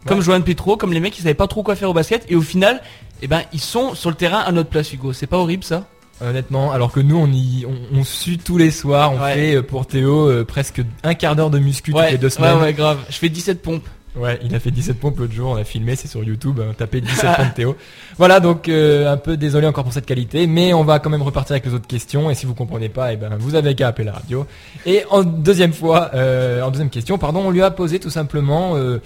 [0.06, 0.24] Comme Ouais.
[0.24, 2.42] Johan Petro, comme les mecs qui savaient pas trop quoi faire au basket et au
[2.42, 2.82] final,
[3.22, 5.12] eh ben ils sont sur le terrain à notre place Hugo.
[5.14, 5.86] C'est pas horrible ça?
[6.22, 9.34] Honnêtement, alors que nous on y on, on sue tous les soirs, on Ouais.
[9.34, 12.30] fait euh, pour Théo euh, presque un quart d'heure de muscu toutes les deux ouais,
[12.30, 12.58] semaines.
[12.60, 13.00] ouais, grave.
[13.10, 13.88] Je fais 17 pompes.
[14.16, 16.74] Ouais, il a fait 17 pompes l'autre jour, on a filmé, c'est sur YouTube, hein,
[16.76, 17.78] tapez 17 pompes Théo.
[18.18, 21.22] Voilà, donc euh, un peu désolé encore pour cette qualité, mais on va quand même
[21.22, 23.88] repartir avec les autres questions, et si vous comprenez pas, eh ben vous avez qu'à
[23.88, 24.48] appeler la radio.
[24.86, 28.76] Et en deuxième fois, euh, en deuxième question, pardon, on lui a posé tout simplement
[28.76, 29.00] euh,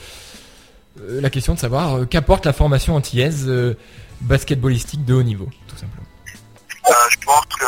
[1.01, 3.75] euh, la question de savoir euh, qu'apporte la formation antillaise euh,
[4.21, 6.05] basketballistique de haut niveau, tout simplement.
[6.89, 7.65] Euh, je pense que,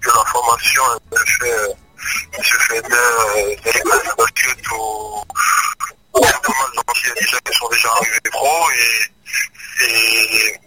[0.00, 0.82] que la formation
[1.12, 1.76] elle fait,
[2.38, 4.64] elle se fait classes de basket
[6.16, 10.60] il y a pas mal d'anciens déjà qui sont déjà arrivés pro et, et,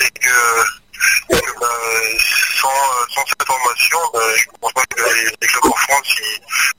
[0.00, 0.64] et que,
[1.30, 2.18] et que, ben,
[2.56, 6.14] sans, euh, sans cette formation, ben, je pense pas que les, les clubs en France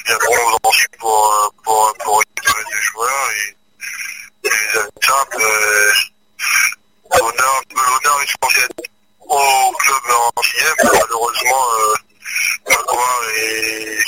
[0.05, 3.57] viendront aujourd'hui pour, euh, pour, pour récupérer des joueurs et,
[4.47, 5.39] et de ça, ben,
[7.17, 8.89] l'honneur l'honneur est censé être
[9.21, 11.95] au club antillais, mais malheureusement, euh,
[12.67, 13.99] Magloire est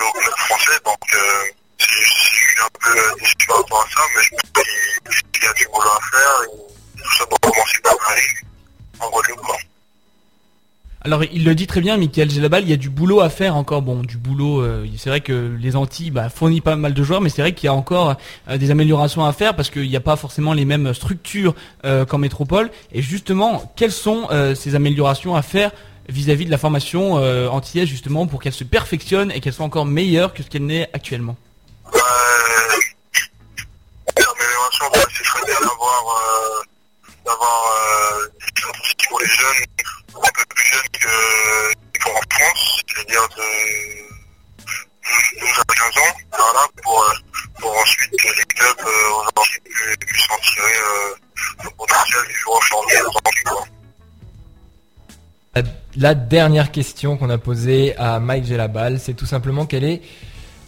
[0.00, 1.44] au club français, donc euh,
[1.80, 5.66] je un peu déçu par rapport à ça, mais je pense qu'il y a du
[5.66, 8.22] boulot à faire et tout ça commencer par aller
[9.00, 9.70] en Guadeloupe.
[11.02, 13.56] Alors il le dit très bien, Michael Gelabal, il y a du boulot à faire
[13.56, 13.80] encore.
[13.80, 17.22] Bon, du boulot, euh, c'est vrai que les Antilles bah, fournissent pas mal de joueurs,
[17.22, 18.16] mais c'est vrai qu'il y a encore
[18.48, 21.54] euh, des améliorations à faire parce qu'il n'y a pas forcément les mêmes structures
[21.86, 22.70] euh, qu'en métropole.
[22.92, 25.70] Et justement, quelles sont ces améliorations à faire
[26.08, 27.14] vis-à-vis de la formation
[27.50, 30.90] antillaise justement pour qu'elle se perfectionne et qu'elle soit encore meilleure que ce qu'elle n'est
[30.92, 31.36] actuellement?
[34.16, 36.62] L'amélioration, bah, ce serait bien d'avoir euh,
[37.24, 38.28] d'avoir euh,
[39.08, 39.64] pour les jeunes,
[40.16, 43.48] un peu plus jeunes que qu'en France, c'est-à-dire de
[45.40, 47.14] 12 à 15 ans, voilà, pour, euh,
[47.60, 51.14] pour ensuite que les clubs euh, aujourd'hui pu- puissent en tirer euh,
[51.64, 52.96] le potentiel du jour aujourd'hui.
[55.96, 60.00] La, dernière question qu'on a posée à Mike Gelabal, c'est tout simplement quel est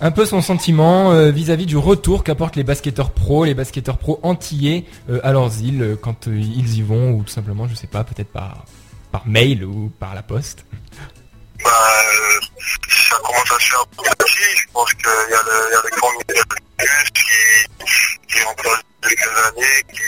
[0.02, 4.18] un peu son sentiment euh, vis-à-vis du retour qu'apportent les basketteurs pros, les basketteurs pros
[4.24, 7.86] antillais euh, à leurs îles euh, quand ils y vont ou tout simplement, je sais
[7.86, 8.64] pas, peut-être par
[9.12, 10.64] par mail ou par la poste.
[11.62, 11.70] Bah,
[12.88, 14.56] ça commence à se faire petit.
[14.56, 15.82] Je pense qu'il y a le, y a
[16.18, 17.22] médias Campus qui,
[18.26, 20.02] qui est en depuis quelques années, qui,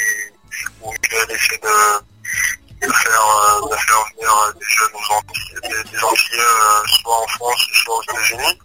[0.82, 2.04] où il essaie de,
[2.86, 4.90] de faire, euh, de faire venir des jeunes
[5.62, 8.58] des, des Antillais, euh, soit en France, soit aux États-Unis.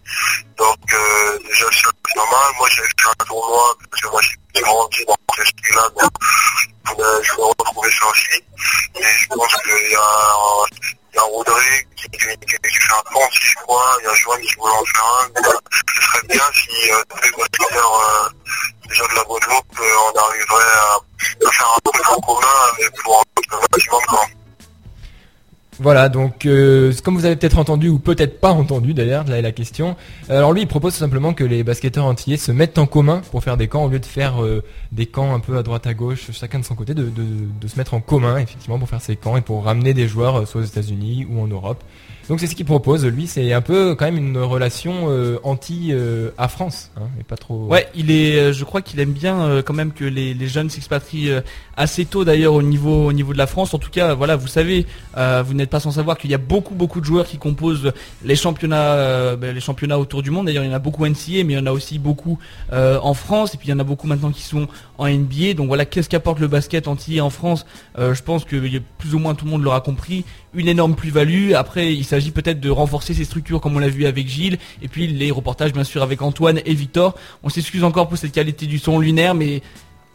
[0.56, 2.54] Donc euh, déjà c'est pas mal.
[2.58, 6.10] Moi j'ai fait un tournoi parce que moi j'ai grandi dans ce style-là, donc
[7.22, 8.42] je voulais retrouver ça aussi.
[8.96, 10.64] Et je pense qu'il y a,
[11.12, 14.14] il y a Rodrigue qui, qui, fait un pont, si je crois, il y a
[14.14, 15.28] Joanne qui voulait en faire un.
[15.94, 18.28] Ce serait bien si euh, tous les basketteurs euh,
[18.88, 22.46] déjà de la Guadeloupe, euh, on arriverait à, faire un truc en commun.
[25.82, 29.42] Voilà, donc euh, comme vous avez peut-être entendu ou peut-être pas entendu d'ailleurs, là est
[29.42, 29.96] la question.
[30.28, 33.42] Alors lui, il propose tout simplement que les basketteurs antillais se mettent en commun pour
[33.42, 34.62] faire des camps au lieu de faire euh,
[34.92, 37.24] des camps un peu à droite à gauche, chacun de son côté, de, de,
[37.58, 40.40] de se mettre en commun effectivement pour faire ces camps et pour ramener des joueurs
[40.40, 41.82] euh, soit aux États-Unis ou en Europe.
[42.30, 43.04] Donc c'est ce qu'il propose.
[43.04, 47.08] Lui, c'est un peu quand même une relation euh, anti euh, à France, hein.
[47.50, 50.70] Ouais, il est, euh, je crois qu'il aime bien euh, quand même que les, jeunes
[50.70, 51.32] s'expatrient
[51.76, 53.74] assez tôt d'ailleurs au niveau au niveau de la France.
[53.74, 56.74] En tout cas, voilà, vous savez, vous n'êtes pas sans savoir qu'il y a beaucoup
[56.76, 57.92] beaucoup de joueurs qui composent
[58.24, 59.56] les championnats ben,
[59.94, 60.46] autour du monde.
[60.46, 62.38] D'ailleurs, il y en a beaucoup NCA, mais il y en a aussi beaucoup
[62.72, 64.68] en France et puis il y en a beaucoup maintenant qui sont
[65.00, 65.54] en NBA.
[65.54, 67.66] Donc voilà, qu'est-ce qu'apporte le basket antillais en France?
[67.98, 68.56] Euh, Je pense que
[68.98, 70.24] plus ou moins tout le monde l'aura compris.
[70.54, 71.52] Une énorme plus-value.
[71.54, 74.88] Après, il s'agit peut-être de renforcer ces structures comme on l'a vu avec Gilles et
[74.88, 77.14] puis les reportages bien sûr avec Antoine et Victor.
[77.42, 79.62] On s'excuse encore pour cette qualité du son lunaire, mais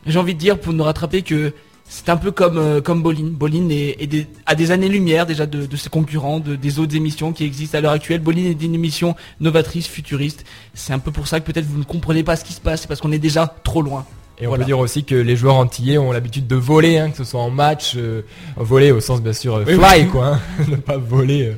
[0.05, 1.53] j'ai envie de dire pour nous rattraper que
[1.88, 3.29] c'est un peu comme euh, comme Bolin.
[3.31, 7.43] Bolin est, des- a des années-lumière déjà de, ses concurrents, de, des autres émissions qui
[7.43, 8.21] existent à l'heure actuelle.
[8.21, 10.45] Bolin est une émission novatrice, futuriste.
[10.73, 12.81] C'est un peu pour ça que peut-être vous ne comprenez pas ce qui se passe,
[12.81, 14.05] c'est parce qu'on est déjà trop loin.
[14.39, 17.17] Et on peut dire aussi que les joueurs antillais ont l'habitude de voler, hein, que
[17.17, 18.21] ce soit en match, euh,
[18.57, 20.07] voler au sens bien sûr euh, Oui, fly oui.
[20.07, 21.43] quoi, hein, ne pas voler.
[21.47, 21.53] euh.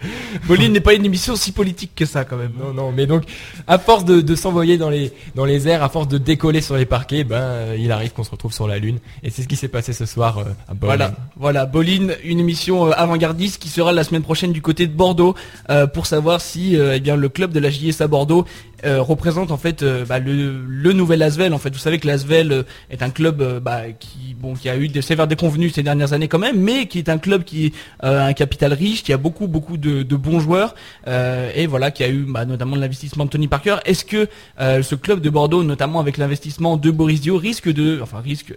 [0.47, 2.51] Bolin n'est pas une émission si politique que ça quand même.
[2.59, 3.23] Non, non, mais donc
[3.65, 6.75] à force de, de s'envoyer dans les dans les airs, à force de décoller sur
[6.75, 8.99] les parquets, ben euh, il arrive qu'on se retrouve sur la lune.
[9.23, 10.79] Et c'est ce qui s'est passé ce soir à Bowling.
[10.81, 15.33] Voilà, voilà, Bolin, une émission avant-gardiste qui sera la semaine prochaine du côté de Bordeaux
[15.71, 18.45] euh, pour savoir si eh bien le club de la JS à Bordeaux
[18.85, 21.51] euh, représente en fait euh, bah, le, nouvel Asvel.
[21.53, 24.77] En fait, vous savez que l'Asvel euh, est un club bah, qui bon qui a
[24.77, 27.73] eu des sévères déconvenues ces dernières années quand même, mais qui est un club qui
[28.01, 30.75] a un capital riche, qui a beaucoup beaucoup de, de bons joueurs
[31.07, 33.77] et voilà qui a eu bah, notamment l'investissement de Tony Parker.
[33.85, 34.27] Est-ce que
[34.59, 38.53] ce club de Bordeaux, notamment avec l'investissement de Boris Dio, risque de, enfin risque,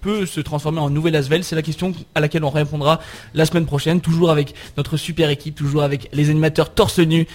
[0.00, 1.44] peut se transformer en nouvel Asvel?
[1.44, 3.00] C'est la question à laquelle on répondra
[3.34, 7.26] la semaine prochaine, toujours avec notre super équipe, toujours avec les animateurs torse nu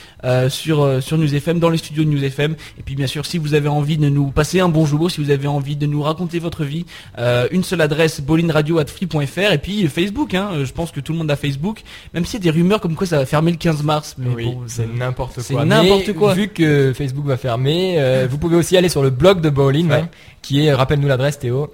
[0.50, 2.56] sur sur News FM, dans les studios de News FM.
[2.80, 5.32] Et puis bien sûr, si vous avez envie de nous passer un bonjour, si vous
[5.32, 6.86] avez envie de nous raconter votre vie,
[7.18, 10.34] euh, une seule adresse bolinradio@free.fr et puis Facebook.
[10.34, 11.82] Hein, euh, je pense que tout le monde a Facebook,
[12.14, 14.16] même s'il y a des rumeurs comme quoi ça va fermer le 15 mars.
[14.18, 15.66] Mais Oui, bon, c'est n'importe c'est quoi.
[15.66, 16.34] n'importe Mais quoi.
[16.34, 19.90] Vu que Facebook va fermer, euh, vous pouvez aussi aller sur le blog de Bowling,
[19.90, 19.96] Ouais.
[20.02, 20.10] hein,
[20.42, 21.72] qui est, rappelle-nous l'adresse Théo.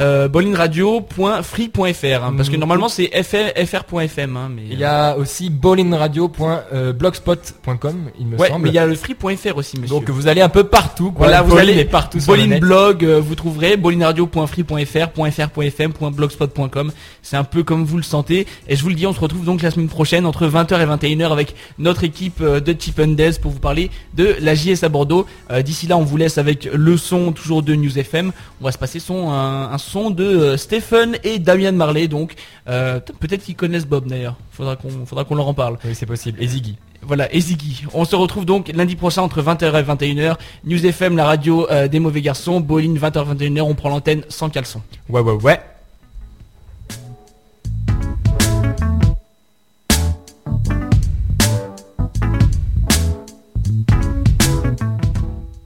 [0.00, 2.58] Euh, bolinradio.free.fr hein, parce que Mm.
[2.58, 8.64] normalement c'est fr, fr.fm hein, mais Il y a aussi bowlingradio.blogspot.com, il me ouais semble.
[8.64, 11.12] mais il y a le free.fr aussi monsieur Donc vous allez un peu partout.
[11.12, 11.26] Quoi.
[11.26, 12.18] Voilà, vous Bowling allez partout
[12.48, 12.60] net.
[12.60, 16.90] blog, euh, vous trouverez bolinradio.free.fr, .fr.fm, .blogspot.com.
[17.22, 18.46] C'est un peu comme vous le sentez.
[18.68, 20.86] Et je vous le dis, on se retrouve donc la semaine prochaine entre 20h et
[21.14, 24.88] 21h avec notre équipe euh, de Chip and pour vous parler de la JS à
[24.88, 25.26] Bordeaux.
[25.50, 28.32] Euh, D'ici là, on vous laisse avec le son toujours de News FM.
[28.60, 32.08] On va se passer son un, un son de euh, Stephen et Damian Marley.
[32.08, 32.34] Donc
[32.68, 34.36] euh, peut-être qu'ils connaissent Bob d'ailleurs.
[34.50, 35.78] Faudra qu'on faudra qu'on leur en parle.
[35.84, 36.42] Oui, c'est possible.
[36.42, 36.76] Et Ziggy.
[37.02, 37.84] Voilà, et Ziggy.
[37.92, 40.36] On se retrouve donc lundi prochain entre 20h et 21h.
[40.64, 42.60] News FM, la radio euh, des mauvais garçons.
[42.60, 43.60] Bolin, 20h, 21h.
[43.60, 44.80] On prend l'antenne sans caleçon.
[45.08, 45.60] Ouais, ouais, ouais.